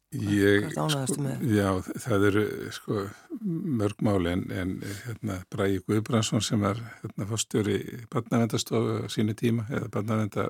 Ég, 0.10 0.64
sko, 0.74 1.28
já, 1.46 1.68
það 2.02 2.24
eru 2.32 2.44
sko 2.74 3.04
mörg 3.46 4.00
máli 4.02 4.32
en, 4.34 4.48
en 4.50 4.72
hérna, 4.82 5.36
Bræði 5.54 5.84
Guðbrandsson 5.86 6.42
sem 6.42 6.64
var 6.66 6.82
hérna, 7.04 7.28
fórstjóri 7.30 7.76
barnavendastofu 8.10 9.04
á 9.06 9.08
sínu 9.14 9.36
tíma 9.38 9.68
eða 9.70 9.92
barnavendar 9.94 10.50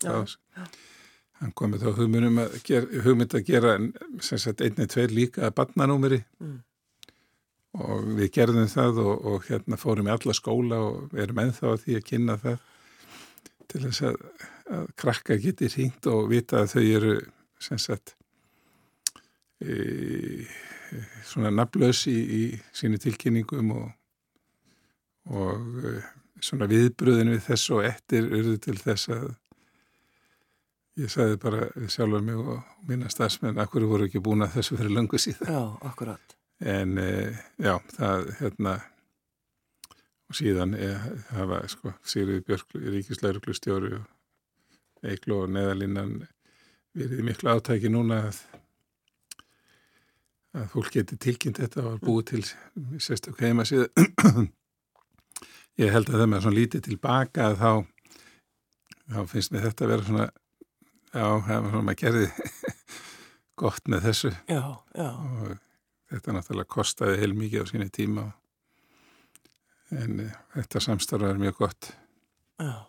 Já, 0.00 0.24
hann 1.42 1.52
komið 1.52 1.84
þá 1.84 1.90
hugmyndum 1.98 2.40
að 2.40 2.56
gera, 2.64 3.02
hugmynd 3.04 3.36
að 3.36 3.46
gera 3.52 3.76
sem 4.24 4.40
sagt 4.40 4.64
einni 4.64 4.88
tveir 4.88 5.12
líka 5.12 5.44
að 5.50 5.56
barnanúmeri 5.60 6.22
Mm. 6.40 6.62
Og 7.78 8.06
við 8.18 8.32
gerðum 8.34 8.68
það 8.70 9.02
og, 9.04 9.26
og 9.30 9.44
hérna 9.46 9.78
fórum 9.78 10.08
í 10.08 10.14
alla 10.14 10.34
skóla 10.34 10.80
og 10.88 11.18
erum 11.18 11.42
ennþá 11.44 11.74
að 11.74 11.82
því 11.84 11.98
að 11.98 12.06
kynna 12.08 12.38
það 12.42 12.64
til 13.70 13.82
þess 13.84 14.06
að, 14.08 14.16
að 14.78 14.88
krakka 14.98 15.36
geti 15.38 15.68
hringt 15.70 16.08
og 16.10 16.30
vita 16.32 16.64
að 16.64 16.72
þau 16.74 16.82
eru 16.82 17.14
sem 17.62 17.78
sagt 17.78 18.16
e, 19.62 20.46
svona 21.28 21.52
nafnlaus 21.54 22.06
í, 22.10 22.16
í 22.18 22.42
sínu 22.74 22.98
tilkynningum 23.02 23.70
og, 23.76 23.86
og 25.30 25.84
e, 25.84 25.94
svona 26.42 26.66
viðbröðin 26.70 27.34
við 27.36 27.46
þess 27.46 27.70
og 27.76 27.86
eftir 27.86 28.26
urðu 28.26 28.56
til 28.64 28.76
þess 28.80 29.12
að 29.14 29.30
ég 31.00 31.12
sagði 31.12 31.38
bara 31.40 31.70
við 31.76 31.94
sjálfur 31.94 32.26
mig 32.26 32.40
og 32.40 32.84
minna 32.88 33.12
stafsmenn 33.12 33.60
hverju 33.60 33.88
voru 33.88 34.10
ekki 34.10 34.22
búin 34.24 34.42
að 34.44 34.58
þessu 34.58 34.80
fyrir 34.80 34.96
löngu 34.96 35.20
síðan 35.22 35.54
já, 35.54 35.62
akkurat. 35.86 36.39
En 36.60 36.98
e, 37.00 37.10
já, 37.58 37.74
það 37.96 38.30
hérna 38.40 38.76
og 40.30 40.38
síðan 40.38 40.74
e, 40.76 40.90
hafa 41.32 41.62
sko 41.72 41.94
Sigriði 42.06 42.44
Björk, 42.46 42.76
ríkislauruglustjóri 42.96 43.94
og 43.98 45.10
Eiklo 45.10 45.44
og 45.46 45.54
neðalínan 45.54 46.18
verið 46.96 47.22
miklu 47.24 47.54
átæki 47.54 47.92
núna 47.92 48.26
að 48.28 48.42
að 50.58 50.66
fólk 50.72 50.90
geti 50.96 51.16
tilkynnt 51.16 51.60
þetta 51.62 51.84
og 51.86 52.00
búið 52.02 52.24
til 52.32 52.42
sérstaklega 52.98 53.52
heima 53.52 53.66
síðan 53.68 54.50
ég 55.80 55.94
held 55.94 56.10
að 56.10 56.18
það 56.18 56.30
með 56.32 56.44
svona 56.44 56.58
lítið 56.58 56.86
tilbaka 56.88 57.50
að 57.50 57.60
þá 57.60 57.72
þá 59.10 59.20
finnst 59.30 59.54
mér 59.54 59.68
þetta 59.68 59.86
að 59.86 59.92
vera 59.94 60.08
svona 60.08 60.26
já, 61.10 61.24
það 61.46 61.56
var 61.56 61.70
svona 61.70 61.86
maður 61.86 62.00
gerði 62.02 62.26
gott 63.60 63.90
með 63.90 64.06
þessu. 64.08 64.32
Já, 64.48 64.62
já, 64.96 65.08
og 65.10 65.69
þetta 66.10 66.36
náttúrulega 66.36 66.74
kostaði 66.76 67.18
heilmikið 67.22 67.64
á 67.64 67.70
síni 67.70 67.88
tíma 67.94 68.26
en 69.96 70.22
uh, 70.26 70.38
þetta 70.54 70.82
samstarfa 70.84 71.32
er 71.32 71.40
mjög 71.40 71.58
gott. 71.64 71.90
Já. 72.60 72.86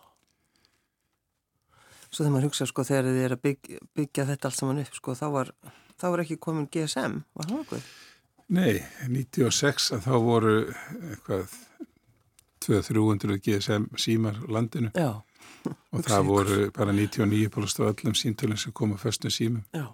Svo 2.12 2.24
þegar 2.26 2.32
maður 2.34 2.48
hugsa 2.50 2.68
sko 2.68 2.84
þegar 2.84 3.08
þið 3.08 3.24
er 3.24 3.34
að 3.34 3.42
byggja, 3.46 3.82
byggja 3.96 4.28
þetta 4.28 4.48
allt 4.48 4.58
saman 4.58 4.80
upp 4.82 4.96
sko 4.98 5.14
þá 5.16 5.26
var, 5.32 5.52
þá 5.96 6.06
var 6.12 6.24
ekki 6.24 6.40
komin 6.44 6.68
GSM, 6.68 7.20
var 7.38 7.48
það 7.48 7.60
nokkuð? 7.62 7.90
Nei, 8.52 8.82
96 9.08 9.92
að 9.96 10.02
þá 10.04 10.14
voru 10.20 10.56
eitthvað 11.08 11.54
200-300 12.66 13.38
GSM 13.46 13.86
símar 13.98 14.42
landinu. 14.52 14.92
Já, 14.92 15.22
og 15.64 16.04
það 16.04 16.28
voru 16.28 16.58
bara 16.74 16.92
99% 16.94 17.82
af 17.82 17.94
öllum 17.94 18.18
símtölum 18.18 18.60
sem 18.60 18.74
kom 18.76 18.92
á 18.92 18.98
föstum 19.00 19.32
símum. 19.32 19.64
Já, 19.72 19.88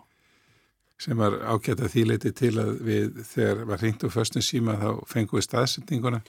sem 0.98 1.18
var 1.18 1.36
ágætt 1.46 1.84
að 1.84 1.92
þýleiti 1.94 2.32
til 2.34 2.54
að 2.58 2.70
við 2.86 3.22
þegar 3.28 3.64
var 3.70 3.82
hringt 3.82 4.02
á 4.02 4.08
föstum 4.10 4.42
síma 4.42 4.74
þá 4.80 4.88
fengum 5.06 5.38
við 5.38 5.46
staðsetninguna 5.46 6.20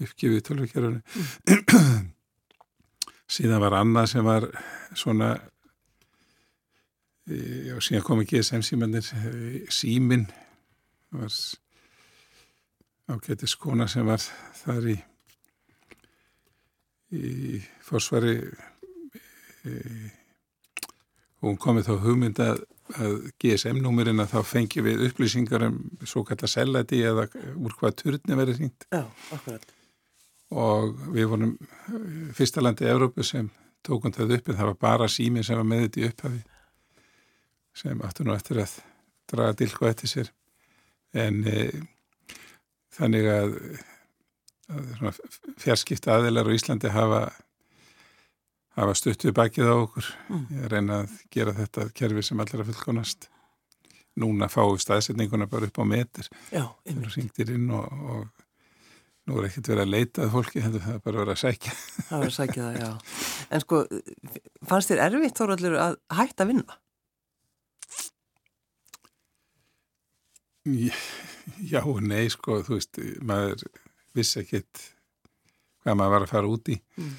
uppgifið 0.00 0.44
tölvökjörunni 0.46 1.00
síðan 3.34 3.64
var 3.64 3.78
annað 3.80 4.12
sem 4.12 4.26
var 4.26 4.46
svona 4.94 5.32
e, 7.26 7.34
já, 7.70 7.74
síðan 7.82 8.06
kom 8.06 8.22
ekki 8.22 8.38
GSM 8.38 8.64
símanir 8.66 9.10
símin 9.74 10.28
var 11.10 11.34
ágættis 13.10 13.58
kona 13.58 13.90
sem 13.90 14.06
var 14.06 14.22
þar 14.62 14.90
í 14.94 14.98
í 17.10 17.58
forsvari 17.82 18.36
e, 19.66 19.70
og 21.40 21.48
hún 21.48 21.58
komið 21.58 21.88
þá 21.88 21.94
hugmynd 22.04 22.38
að, 22.98 23.30
að 23.40 24.32
þá 24.32 24.40
fengi 24.46 24.84
við 24.84 25.04
upplýsingar 25.08 25.66
um 25.68 25.78
svo 26.04 26.24
kallar 26.26 26.50
sellæti 26.50 27.02
eða 27.06 27.28
úr 27.56 27.76
hvað 27.78 27.96
turni 28.02 28.38
verið 28.38 28.62
hringt 28.62 28.86
já, 28.90 29.04
akkurat. 29.34 29.66
og 30.50 30.96
við 31.14 31.30
vorum 31.32 31.56
eh, 31.56 32.30
fyrsta 32.36 32.64
landi 32.64 32.86
í 32.86 32.92
Evrópu 32.92 33.26
sem 33.26 33.50
tókum 33.86 34.12
það 34.12 34.36
upp 34.38 34.48
en 34.48 34.58
það 34.58 34.72
var 34.72 34.80
bara 34.80 35.08
sími 35.08 35.44
sem 35.46 35.58
var 35.60 35.68
með 35.68 35.86
þetta 35.86 36.00
í 36.00 36.08
upphafi 36.10 36.42
sem 37.80 38.02
áttu 38.04 38.26
nú 38.26 38.34
eftir 38.34 38.60
að 38.60 38.76
draga 39.30 39.56
dilko 39.60 39.88
eftir 39.88 40.10
sér 40.10 40.32
en 41.16 41.42
e, 41.46 41.68
þannig 42.94 43.28
að, 43.30 43.54
að 44.70 45.20
fjarskipta 45.62 46.16
aðeilar 46.16 46.50
á 46.50 46.54
Íslandi 46.54 46.92
hafa 46.92 47.22
hafa 48.78 48.94
stuttu 48.94 49.32
bakið 49.36 49.66
á 49.70 49.74
okkur 49.82 50.06
Mm. 50.30 50.44
ég 50.60 50.68
reyna 50.70 51.00
að 51.04 51.16
gera 51.34 51.52
þetta 51.56 51.88
kerfi 51.94 52.22
sem 52.22 52.40
allir 52.40 52.62
að 52.62 52.70
fullkonast 52.72 53.28
núna 54.20 54.48
fáum 54.52 54.74
við 54.76 54.84
staðsetninguna 54.84 55.46
bara 55.50 55.66
upp 55.70 55.78
á 55.80 55.84
metir 55.84 56.28
Já, 56.52 56.64
einmitt. 56.86 57.06
þú 57.08 57.16
ringtir 57.16 57.50
inn 57.54 57.70
og, 57.70 57.86
og 57.90 58.28
nú 59.26 59.38
er 59.40 59.48
ekkert 59.48 59.68
verið 59.70 59.84
að 59.86 59.92
leita 59.94 60.22
að 60.26 60.32
fólki, 60.34 60.60
það 60.62 60.78
er 60.94 61.00
bara 61.04 61.18
verið 61.22 61.34
að 61.34 61.42
sækja 61.44 61.72
Það 62.08 62.18
var 62.18 62.26
að 62.30 62.36
sækja 62.38 62.62
það, 62.66 62.78
já. 62.80 62.90
En 63.50 63.60
sko, 63.64 63.80
fannst 64.70 64.90
þér 64.90 65.02
erfitt 65.06 65.38
Þóraldur 65.40 65.76
að 65.78 65.96
hætta 66.20 66.44
að 66.46 66.50
vinna? 66.54 66.78
Já 71.70 71.80
nei, 72.04 72.26
sko, 72.32 72.60
þú 72.66 72.76
veist, 72.76 72.98
maður 73.24 73.62
vissi 74.16 74.42
ekkit 74.42 74.82
hvað 75.84 75.96
maður 75.96 76.12
var 76.16 76.26
að 76.26 76.32
fara 76.34 76.50
út 76.52 76.68
í 76.74 76.80
Mm. 77.00 77.14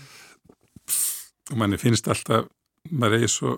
Og 1.52 1.60
manni 1.60 1.78
finnst 1.82 2.08
alltaf, 2.12 2.48
maður 2.90 3.20
eigi 3.20 3.30
svo 3.32 3.58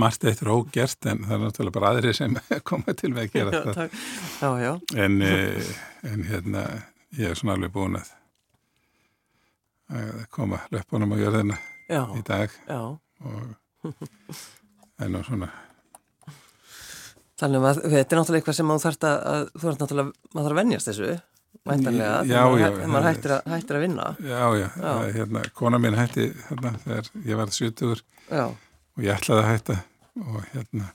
margt 0.00 0.24
eitt 0.28 0.42
rógert 0.46 1.06
en 1.10 1.24
það 1.26 1.34
er 1.36 1.42
náttúrulega 1.44 1.74
bara 1.78 1.92
aðri 1.94 2.12
sem 2.14 2.36
koma 2.68 2.94
til 2.98 3.12
með 3.14 3.24
að 3.24 3.32
gera 3.34 3.50
Já, 3.52 3.62
það. 3.74 3.96
já, 4.40 4.50
já. 4.64 4.72
En, 5.06 5.16
eh, 5.30 5.72
en 6.12 6.26
hérna, 6.28 6.64
ég 7.18 7.32
er 7.32 7.38
svona 7.40 7.56
alveg 7.58 7.72
búin 7.74 7.98
að, 7.98 8.12
að 9.96 10.20
koma 10.34 10.60
löpunum 10.74 11.14
á 11.14 11.22
jörðina 11.22 11.58
í 11.90 12.22
dag 12.26 12.54
já. 12.68 12.80
og 13.26 13.90
en 15.02 15.18
og 15.18 15.26
svona 15.26 15.50
Þannig 17.40 17.64
að 17.64 17.78
þetta 17.88 18.12
er 18.12 18.18
náttúrulega 18.18 18.40
eitthvað 18.42 18.56
sem 18.58 18.66
maður 18.68 18.82
þarf 18.84 19.04
að, 19.08 19.14
að 19.30 19.44
þú 19.54 19.60
þarf 19.62 19.78
náttúrulega, 19.80 20.10
maður 20.34 20.44
þarf 20.46 20.52
að 20.52 20.58
venjast 20.60 20.88
þessu, 20.90 21.06
væntanlega, 21.66 22.20
Já, 22.24 22.40
þegar 22.46 22.86
maður, 22.88 23.04
já, 23.04 23.10
hættir, 23.10 23.34
hættir 23.52 23.76
að 23.78 23.84
vinna. 23.84 24.06
Já, 24.24 24.42
já, 24.60 24.68
er 25.06 25.12
hérna, 25.18 25.42
kona 25.54 25.78
mín 25.82 25.96
hætti 25.98 26.28
þarna 26.48 26.72
þegar 26.84 27.10
ég 27.26 27.36
var 27.40 27.52
70 27.52 28.04
Já, 28.30 28.44
og 28.50 29.04
ég 29.04 29.12
ætlaði 29.16 29.42
að 29.44 29.50
hætta 29.50 29.76
og 30.20 30.40
hérna 30.54 30.90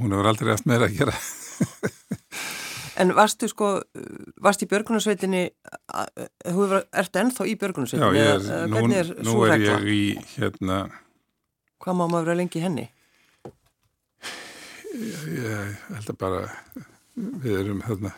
hún 0.00 0.12
hefur 0.14 0.28
aldrei 0.30 0.52
haft 0.54 0.66
meira 0.70 0.86
að 0.86 0.96
gera 1.00 1.16
en 3.00 3.14
varstu 3.16 3.48
sko, 3.48 3.68
varstu 4.44 4.66
í 4.66 4.70
björgunarsveitinni, 4.70 5.42
ertu 7.00 7.20
ennþá 7.22 7.46
í 7.48 7.54
Já, 7.54 7.58
björgunarsveitinni? 7.62 8.18
ég 8.20 8.32
eða- 8.36 8.58
er, 8.60 8.68
nú, 8.68 8.82
er 8.94 9.12
nú 9.24 9.36
er 9.48 9.64
ég 9.64 9.86
í 9.88 10.02
hérna 10.36 10.80
Hvað 11.80 11.96
má 11.96 12.04
maður 12.12 12.26
vera 12.28 12.36
lengi 12.42 12.60
henni? 12.60 12.86
ég 14.94 15.76
held 15.94 16.10
að 16.12 16.18
bara 16.20 16.40
við 17.16 17.54
erum 17.62 17.80
hérna 17.86 18.10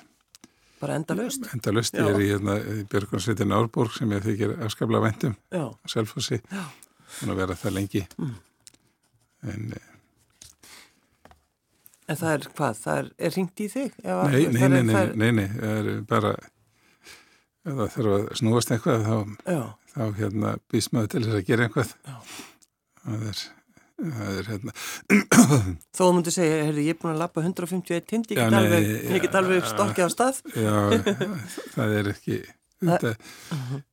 Bara 0.83 0.97
enda 0.99 1.15
laust? 1.15 1.45
enda 1.55 1.71
löst, 1.77 1.95
Já. 1.95 2.03
ég 2.03 2.15
er 2.17 2.21
í 2.25 2.29
hérna 2.33 2.57
í 2.59 2.85
Björgunarsveitin 2.91 3.53
Árborg 3.55 3.93
sem 3.95 4.11
ég 4.17 4.25
þykir 4.27 4.57
afskaplega 4.67 5.05
væntum 5.07 5.37
Já, 5.55 5.65
á 5.71 5.87
Selfossi, 5.87 6.41
Já. 6.51 6.65
búin 7.21 7.33
að 7.35 7.41
vera 7.45 7.55
það 7.61 7.77
lengi 7.79 8.03
Mm. 8.19 8.35
en 9.53 9.73
eh, 9.77 9.89
en 12.09 12.17
það 12.19 12.33
er 12.35 12.49
hvað? 12.57 12.81
Það 12.83 12.99
er, 13.03 13.11
er 13.29 13.37
ringt 13.37 13.63
í 13.63 13.69
þig? 13.73 13.95
Nei, 14.05 14.43
nei, 14.53 14.69
nei, 14.69 14.83
nei, 14.83 14.97
er- 15.03 15.15
nei, 15.17 15.31
nei, 15.39 15.47
það 15.55 15.79
er 15.93 16.01
bara 16.11 16.33
ef 17.63 17.77
það 17.79 17.93
þarf 17.95 18.13
að 18.17 18.25
snúast 18.41 18.73
eitthvað 18.75 19.07
þá 19.07 19.17
þá 19.93 20.03
hérna 20.19 20.55
býst 20.73 20.93
maður 20.93 21.13
til 21.15 21.23
þess 21.27 21.39
að 21.39 21.47
gera 21.47 21.69
einhvað 21.69 21.95
Já. 22.09 22.17
það 23.07 23.27
er, 23.31 23.43
það 24.03 24.39
er 24.39 24.51
hérna 24.51 24.75
þó 25.93 26.03
þú 26.03 26.09
myndir 26.17 26.35
segja, 26.35 26.65
heyrðu, 26.67 26.87
ég 26.87 26.97
er 26.97 27.01
búin 27.03 27.15
að 27.15 27.23
lappa 27.23 27.45
151 27.45 28.09
tind, 28.11 28.33
ég 28.33 28.41
get 28.41 28.59
alveg, 28.59 28.91
get 29.27 29.39
alveg 29.39 29.69
stokkið 29.71 30.07
á 30.07 30.11
stað. 30.13 30.43
já, 30.57 30.77
það 31.77 31.97
er 32.01 32.11
ekki 32.13 32.41
þetta 32.83 33.15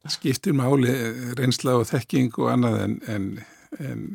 skiptir 0.09 0.55
máli 0.57 0.93
reynsla 1.37 1.77
og 1.79 1.87
þekking 1.89 2.39
og 2.41 2.51
annað 2.53 2.79
en, 2.85 2.95
en, 3.13 3.27
en 3.77 4.07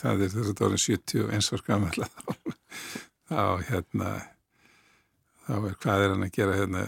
það 0.00 0.26
er 0.26 0.34
þess 0.34 0.52
að 0.52 0.60
það 0.60 0.76
er 0.76 0.84
71 0.84 1.54
árs 1.56 1.64
gammal 1.66 1.94
þá, 1.96 2.52
þá 3.30 3.42
hérna 3.70 4.12
þá 5.50 5.56
er 5.66 5.74
hvað 5.82 6.04
er 6.04 6.12
hann 6.14 6.24
að 6.26 6.32
gera 6.36 6.54
hérna, 6.60 6.82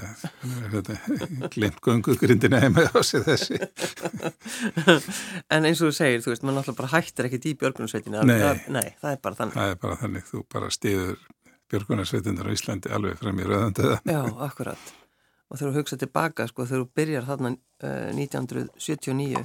hérna 0.73 1.49
glimt 1.57 1.81
gungugrindina 1.83 2.61
heima 2.63 2.85
á 2.95 3.01
sig 3.03 3.25
þessi. 3.27 3.59
En 5.53 5.67
eins 5.69 5.83
og 5.83 5.91
þú 5.91 5.93
segir, 5.97 6.23
þú 6.25 6.33
veist, 6.33 6.45
maður 6.47 6.59
náttúrulega 6.61 6.79
bara 6.81 6.93
hættir 6.95 7.29
ekkert 7.29 7.47
í 7.51 7.55
björgunarsveitinu 7.61 8.23
Nei. 8.29 8.41
nei, 8.73 8.89
það 9.03 9.11
er 9.17 9.21
bara 9.27 9.39
þannig. 9.41 9.57
Það 9.59 9.75
er 9.75 9.79
bara 9.85 9.99
þannig, 10.01 10.27
þú 10.31 10.43
bara 10.55 10.71
stiður 10.73 11.21
björgunarsveitindar 11.73 12.49
á 12.49 12.55
Íslandi 12.57 12.93
alveg 12.97 13.21
frem 13.21 13.41
í 13.43 13.47
rauðanduða 13.49 13.99
Já, 14.09 14.21
akkurat. 14.49 14.91
Og 15.53 15.59
þegar 15.61 15.73
þú 15.75 15.83
hugsa 15.83 15.99
tilbaka, 16.01 16.47
sko, 16.49 16.65
þegar 16.69 16.83
þú 16.87 16.91
byrjar 16.97 17.27
þarna 17.29 17.51
uh, 17.53 18.11
1979 18.17 19.43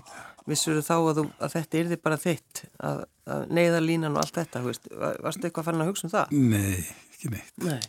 vissur 0.48 0.78
þá 0.80 0.94
að, 0.96 1.18
þú, 1.20 1.24
að 1.44 1.56
þetta 1.58 1.80
er 1.82 1.90
þið 1.92 2.02
bara 2.08 2.20
þitt? 2.22 2.62
Að, 2.88 3.02
að 3.36 3.42
neyða 3.58 3.82
línan 3.84 4.16
og 4.16 4.22
allt 4.24 4.38
þetta, 4.40 4.62
þú 4.64 4.70
veist, 4.72 4.88
var- 5.02 5.18
varstu 5.26 5.50
eitthvað 5.50 5.68
farin 5.68 5.84
að 5.84 5.90
hugsa 5.92 6.08
um 6.08 6.14
það? 6.14 6.38
Nei, 6.54 6.86
ekki 7.18 7.32
neitt. 7.34 7.52
Nei, 7.66 7.80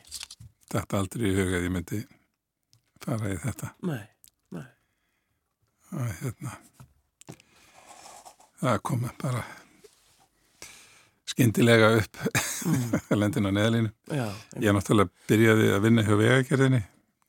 þetta 0.72 1.02
aldrei 1.02 1.28
í 1.30 1.36
huga 1.36 1.58
að 1.58 1.66
ég 1.66 1.74
myndi 1.74 2.00
fara 3.04 3.32
í 3.32 3.38
þetta. 3.44 3.70
Nei, 3.88 4.02
nei. 4.56 4.66
Og 5.94 6.12
hérna 6.20 6.58
það 8.58 8.82
kom 8.90 9.06
bara 9.22 9.44
skyndilega 11.28 11.94
upp 12.00 12.22
að 13.12 13.18
lendin 13.20 13.48
á 13.48 13.52
neðalínu. 13.54 13.92
Ég 14.58 14.74
náttúrulega 14.74 15.28
byrjaði 15.30 15.72
að 15.76 15.84
vinna 15.86 16.06
hjá 16.06 16.16
vegagerðinni 16.18 16.82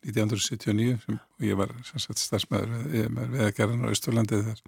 1979 0.05 0.97
sem, 1.03 1.19
og 1.19 1.45
ég 1.45 1.57
var 1.59 1.71
starfsmæður 1.91 2.75
við, 2.87 3.07
vegagerðin 3.35 3.83
á 3.83 3.91
Östurlandi 3.91 4.39
þegar 4.39 4.61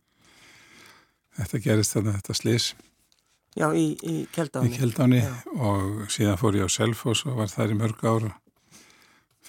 þetta 1.40 1.62
gerist 1.64 1.96
þarna 1.96 2.16
þetta 2.18 2.36
slis 2.36 2.66
já 3.56 3.68
í, 3.72 3.86
í 4.04 4.16
í 4.24 4.26
Kjeldáni 4.36 4.74
Kjeldáni 4.76 5.22
Já. 5.24 5.32
og 5.56 6.12
síðan 6.12 6.40
fór 6.40 6.60
ég 6.60 6.68
á 6.68 6.70
Selfoss 6.72 7.24
og 7.28 7.40
var 7.40 7.52
þar 7.52 7.72
í 7.72 7.80
mörg 7.80 8.04
ár 8.04 8.28
og 8.28 8.36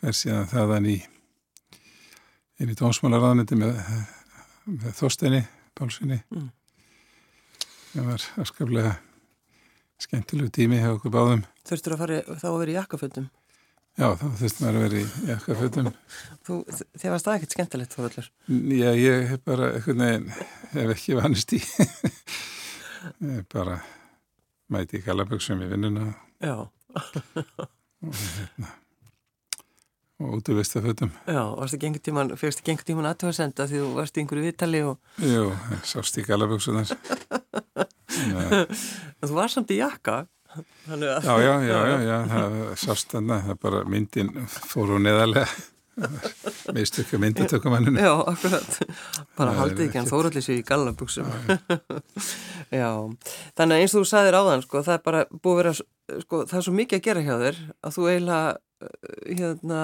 fer 0.02 0.16
síðan 0.18 0.48
þaðan 0.50 0.88
í 0.92 0.96
inn 2.62 2.70
í 2.72 2.76
dómsmálaráðniti 2.78 3.58
með, 3.58 3.78
með 4.70 4.98
Þorsteini 4.98 5.44
Pálssoni 5.78 6.20
Mm. 6.32 6.50
það 7.92 8.06
var 8.08 8.24
afskaplega 8.42 8.92
skemmtilegu 10.02 10.50
tími 10.52 10.78
hjá 10.80 10.90
okkur 10.96 11.12
báðum. 11.14 11.42
Þurftur 11.68 11.94
að 11.94 12.00
fara 12.02 12.18
þá 12.40 12.46
að 12.50 12.58
vera 12.62 12.72
í 12.72 12.76
jakkaföldum 12.78 13.26
já 14.00 14.06
þá 14.16 14.24
þurftum 14.40 14.64
maður 14.64 14.78
að 14.78 14.84
vera 14.86 15.00
í 15.00 15.30
jakkafötum. 15.30 15.88
Þú, 16.46 16.58
þið 16.96 17.10
varst 17.12 17.26
það 17.28 17.36
ekkert 17.38 17.56
skemmtilegt 17.56 17.96
Þorvallur? 17.96 18.28
Já 18.80 18.90
ég 18.96 19.26
hef 19.32 19.42
bara 19.44 19.68
einhvern 19.76 20.04
veginn 20.06 20.30
hef 20.72 20.94
ekki 20.96 21.18
vannist 21.18 21.52
í. 21.56 21.60
Ég 23.32 23.42
bara 23.52 23.80
mæti 24.72 25.00
í 25.00 25.04
galaböksum 25.04 25.60
í 25.64 25.68
vinnuna. 25.72 26.12
Já, 26.40 26.54
og 26.62 28.14
hérna 28.14 28.70
út 30.36 30.50
af 30.52 30.58
vistafötum 30.58 31.10
já, 31.26 31.42
varst 31.58 31.76
ekki 31.76 31.88
einhvern 31.88 32.06
tíman 32.08 32.34
fegst 32.40 32.62
tíman 32.86 33.08
aðtöðarsenda 33.10 33.66
því 33.70 33.80
þú 33.82 33.88
varst 33.96 34.16
í 34.16 34.22
einhverju 34.22 34.46
viðtali 34.48 34.84
og 34.88 35.24
Jú, 35.26 35.48
sást 35.88 36.18
í 36.20 36.26
galaböksunar 36.26 36.92
þú 39.22 39.34
varst 39.34 39.58
samt 39.58 39.74
í 39.74 39.80
jakka 39.82 40.22
Þannig 40.84 41.08
að 41.08 41.24
já, 41.24 41.34
já, 41.40 41.52
já, 41.64 41.76
já, 41.88 42.00
já 42.04 42.16
það 42.28 42.56
sást 42.82 43.14
þarna, 43.14 43.38
það 43.46 43.60
bara 43.62 43.78
myndin 43.88 44.32
fór 44.52 44.90
og 44.98 45.00
neðarlega 45.00 45.48
meðstökja 46.70 47.18
myndatökumanninu 47.22 48.00
Já, 48.02 48.12
akkurat. 48.32 48.78
Bara 49.38 49.54
haldið 49.58 49.86
ekki 49.88 49.98
hann 49.98 50.06
ekkert- 50.06 50.12
þóralli 50.14 50.42
sér 50.46 50.58
í 50.60 50.64
gallabuxum. 50.68 51.30
Já, 52.80 52.88
þannig 53.58 53.76
að 53.76 53.82
eins 53.82 53.94
og 53.96 54.02
þú 54.04 54.10
sagðir 54.12 54.38
áðan, 54.38 54.64
sko, 54.66 54.82
það 54.86 54.94
er 54.98 55.02
bara 55.08 55.22
búið 55.32 55.52
að 55.52 55.60
vera, 55.62 55.74
sko, 56.22 56.42
það 56.50 56.58
er 56.60 56.66
svo 56.68 56.74
mikið 56.78 56.98
að 57.00 57.06
gera 57.08 57.24
hjá 57.26 57.34
þér 57.42 57.58
að 57.88 57.96
þú 57.96 58.06
eiginlega, 58.12 58.52
uh, 58.82 58.92
hérna, 59.40 59.80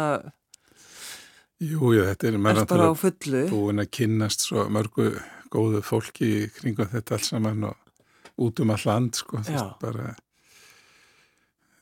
Jú, 1.59 1.91
jú, 1.91 2.05
þetta 2.07 2.29
er 2.29 2.37
maður 2.39 2.61
náttúrulega 2.63 3.51
búin 3.51 3.83
að 3.83 3.89
kynnast 3.99 4.45
svo 4.47 4.69
mörgu 4.71 5.09
góðu 5.51 5.81
fólki 5.83 6.29
kringum 6.55 6.87
þetta 6.93 7.17
allt 7.17 7.27
saman 7.27 7.65
og 7.73 8.39
út 8.47 8.61
um 8.63 8.71
all 8.71 8.85
land, 8.87 9.19
sko, 9.19 9.41
Já. 9.43 9.65
bara 9.83 10.13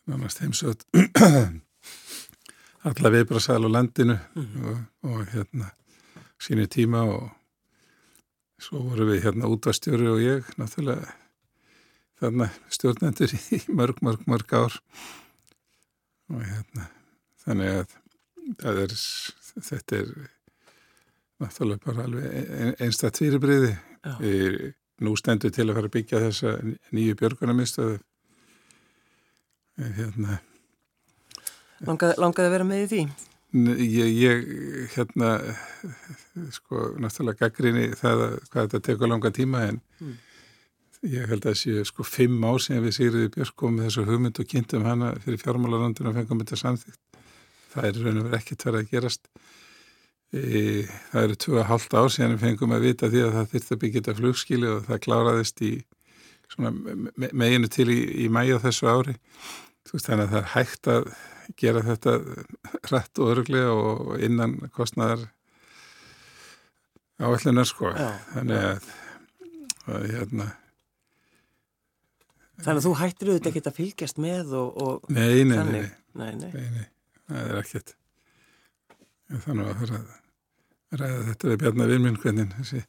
nánast 0.08 0.40
heimsöld 0.40 0.86
alla 2.86 3.10
viðbrasæl 3.14 3.62
á 3.66 3.70
landinu 3.70 4.16
Mhm. 4.36 4.64
og, 4.68 4.78
og 5.10 5.26
hérna 5.34 5.70
sínu 6.40 6.66
tíma 6.70 7.02
og 7.08 7.30
svo 8.60 8.80
vorum 8.86 9.08
við 9.10 9.22
hérna 9.24 9.48
útvastjóri 9.50 10.06
og 10.08 10.20
ég 10.22 10.44
náttúrulega 10.60 11.12
þarna 12.20 12.48
stjórnendur 12.72 13.32
í 13.34 13.60
mörg, 13.78 13.98
mörg, 14.02 14.22
mörg 14.26 14.52
ár 14.56 14.78
og 16.32 16.42
hérna 16.42 16.88
þannig 17.44 17.86
að 18.62 18.80
er, 18.82 18.96
þetta 19.60 20.00
er 20.00 20.10
náttúrulega 21.42 21.84
bara 21.84 22.06
alveg 22.06 23.20
fyrirbriði 23.20 23.72
Já. 24.06 24.16
við 24.20 24.74
nú 25.04 25.12
stendur 25.18 25.52
til 25.52 25.66
að 25.68 25.74
fara 25.76 25.88
að 25.90 25.96
byggja 25.98 26.20
þessa 26.24 26.52
nýju 26.96 27.16
björgunarmistöðu 27.20 27.98
hérna 29.98 30.38
Langaði, 31.84 32.14
langaði 32.22 32.48
að 32.48 32.54
vera 32.56 32.64
með 32.68 32.84
í 32.84 32.86
því? 32.92 33.00
Ég, 33.56 34.08
ég 34.20 34.46
hérna 34.96 35.28
sko 36.52 36.90
náttúrulega 37.00 37.46
gaggrinni 37.46 37.88
það 37.96 38.22
að 38.26 38.32
hvað 38.52 38.66
þetta 38.66 38.80
tekur 38.90 39.12
langa 39.12 39.30
tíma 39.32 39.62
en 39.70 39.80
Mm. 40.00 40.16
ég 41.12 41.28
held 41.30 41.44
að 41.46 41.54
séu 41.60 41.84
sko 41.86 42.02
fimm 42.04 42.42
ár 42.44 42.58
sem 42.60 42.82
við 42.84 42.92
Sigriði 42.96 43.30
Björk 43.36 43.54
komum 43.56 43.78
með 43.78 43.86
þessu 43.88 44.04
hugmynd 44.08 44.40
og 44.42 44.48
kynntum 44.50 44.84
hana 44.84 45.12
fyrir 45.24 45.38
fjármálarandun 45.40 46.08
og 46.10 46.14
fengum 46.18 46.40
þetta 46.42 46.58
samþýtt 46.60 47.20
það 47.72 47.84
er 47.90 48.00
raun 48.04 48.18
og 48.20 48.26
verið 48.26 48.38
ekkert 48.40 48.64
verið 48.66 48.80
að 48.82 48.90
gerast 48.92 49.28
e, 50.32 50.84
það 51.12 51.22
eru 51.22 51.36
tvö 51.44 51.58
og 51.62 51.68
hálft 51.70 51.94
ár 51.96 52.08
síðan 52.12 52.34
við 52.36 52.44
fengum 52.46 52.72
að 52.76 52.84
vita 52.88 53.10
því 53.12 53.22
að 53.26 53.34
það 53.38 53.50
þyrfti 53.54 53.74
að 53.76 53.80
byggja 53.84 54.00
þetta 54.02 54.16
flugskili 54.20 54.68
og 54.72 54.82
það 54.88 55.02
kláraðist 55.06 55.62
í 55.64 55.72
svona 56.52 56.70
me- 56.76 57.12
me- 57.16 57.32
meginu 57.44 57.68
til 57.72 57.88
í, 57.92 58.00
í 58.24 58.28
mæja 58.32 58.58
þessu 58.64 58.88
ári 58.92 59.16
Þú 59.16 59.65
veist, 59.94 60.06
þannig 60.08 60.26
að 60.26 60.32
það 60.34 60.40
er 60.42 60.52
hægt 60.56 60.88
að 60.92 61.08
gera 61.62 61.82
þetta 61.86 62.14
rætt 62.90 63.20
og 63.22 63.32
örglega 63.36 63.72
og 63.78 64.14
innan 64.26 64.56
kostnaðar 64.74 65.26
áallunar 67.22 67.68
sko. 67.68 67.92
Já, 67.96 68.08
Þannig 68.34 68.64
að, 68.70 68.88
að 69.86 70.08
hérna, 70.12 70.48
Þannig 72.56 72.78
að 72.80 72.84
þú 72.86 72.92
hættir 73.02 73.28
auðvitað 73.30 73.50
ekki 73.52 73.60
að 73.68 73.76
fylgjast 73.76 74.18
með 74.24 74.52
og, 74.56 74.76
og 74.80 75.10
nei, 75.12 75.42
nei, 75.44 75.56
þannig. 75.58 75.88
nei, 75.92 75.96
Nei, 76.16 76.30
nei. 76.40 76.50
nei, 76.54 76.68
nei, 76.72 76.86
það 77.28 77.50
er 77.52 77.58
ekkert. 77.60 77.90
Þannig 79.44 79.66
að 79.68 79.80
fara 79.82 79.98
að 80.00 81.00
ræða 81.02 81.24
þetta 81.26 81.50
við 81.50 81.58
Bjarnar 81.62 81.90
Vilminn 81.92 82.16
hvernig 82.22 82.54
þessi 82.56 82.80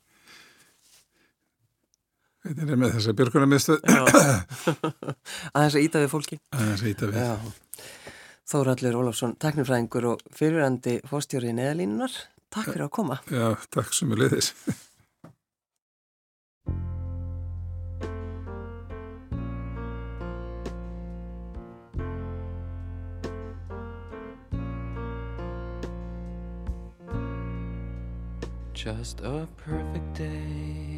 hvernig 2.56 2.74
er 2.76 2.82
með 2.82 2.96
þessa 2.98 3.14
björgunarmiðstöð 3.20 3.86
Já. 3.88 4.02
Aðeins 5.58 5.78
að 5.78 5.84
íta 5.86 6.02
við 6.04 6.12
fólki. 6.14 6.40
aðeins 6.56 6.84
að 6.86 6.92
íta 6.94 7.12
við. 7.12 7.22
Já. 7.22 7.88
Þóraldur 8.48 8.96
Ólafsson, 9.02 9.36
teknifræðingur 9.44 10.06
og 10.14 10.22
fyrirandi 10.38 10.98
fórstjóri 11.10 11.52
neðalínunar. 11.58 12.14
Takk 12.54 12.70
fyrir 12.72 12.86
að 12.88 12.94
koma. 12.96 13.18
Já, 13.28 13.50
takk 13.76 13.92
sem 13.96 14.14
er 14.16 14.22
leiðis. 14.24 14.54
Just 28.74 29.22
a 29.22 29.48
perfect 29.58 30.14
day. 30.16 30.98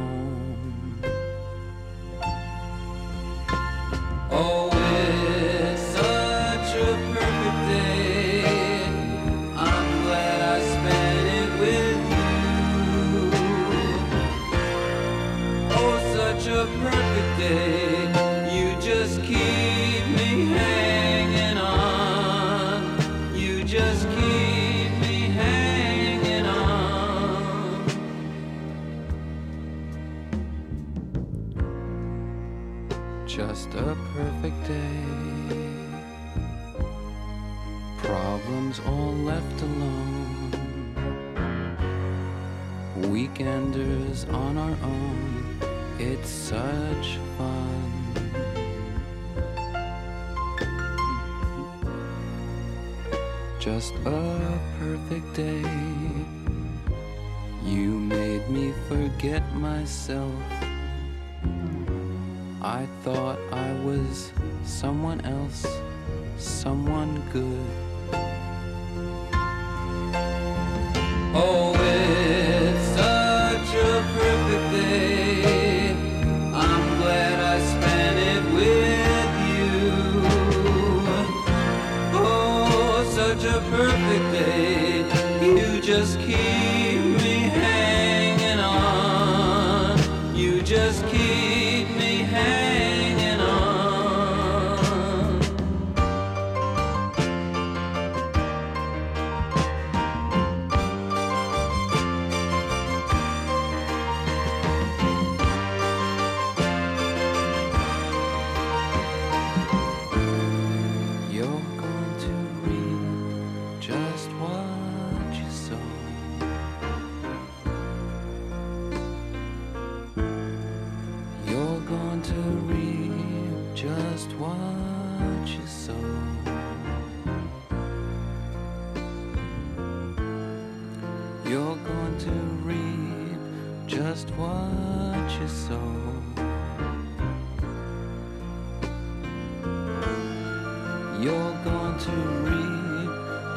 All 38.79 39.11
left 39.11 39.61
alone. 39.61 40.51
Weekenders 42.99 44.31
on 44.33 44.57
our 44.57 44.77
own. 44.81 45.59
It's 45.99 46.29
such 46.29 47.17
fun. 47.37 47.91
Just 53.59 53.93
a 54.05 54.59
perfect 54.79 55.33
day. 55.33 55.65
You 57.65 57.99
made 57.99 58.49
me 58.49 58.71
forget 58.87 59.43
myself. 59.53 60.31
I 62.61 62.87
thought 63.03 63.37
I 63.51 63.73
was 63.83 64.31
someone 64.63 65.19
else, 65.25 65.67
someone 66.37 67.21
good. 67.33 67.90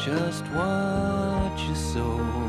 just 0.05 0.45
what 0.49 1.59
you 1.67 1.75
soul. 1.75 2.44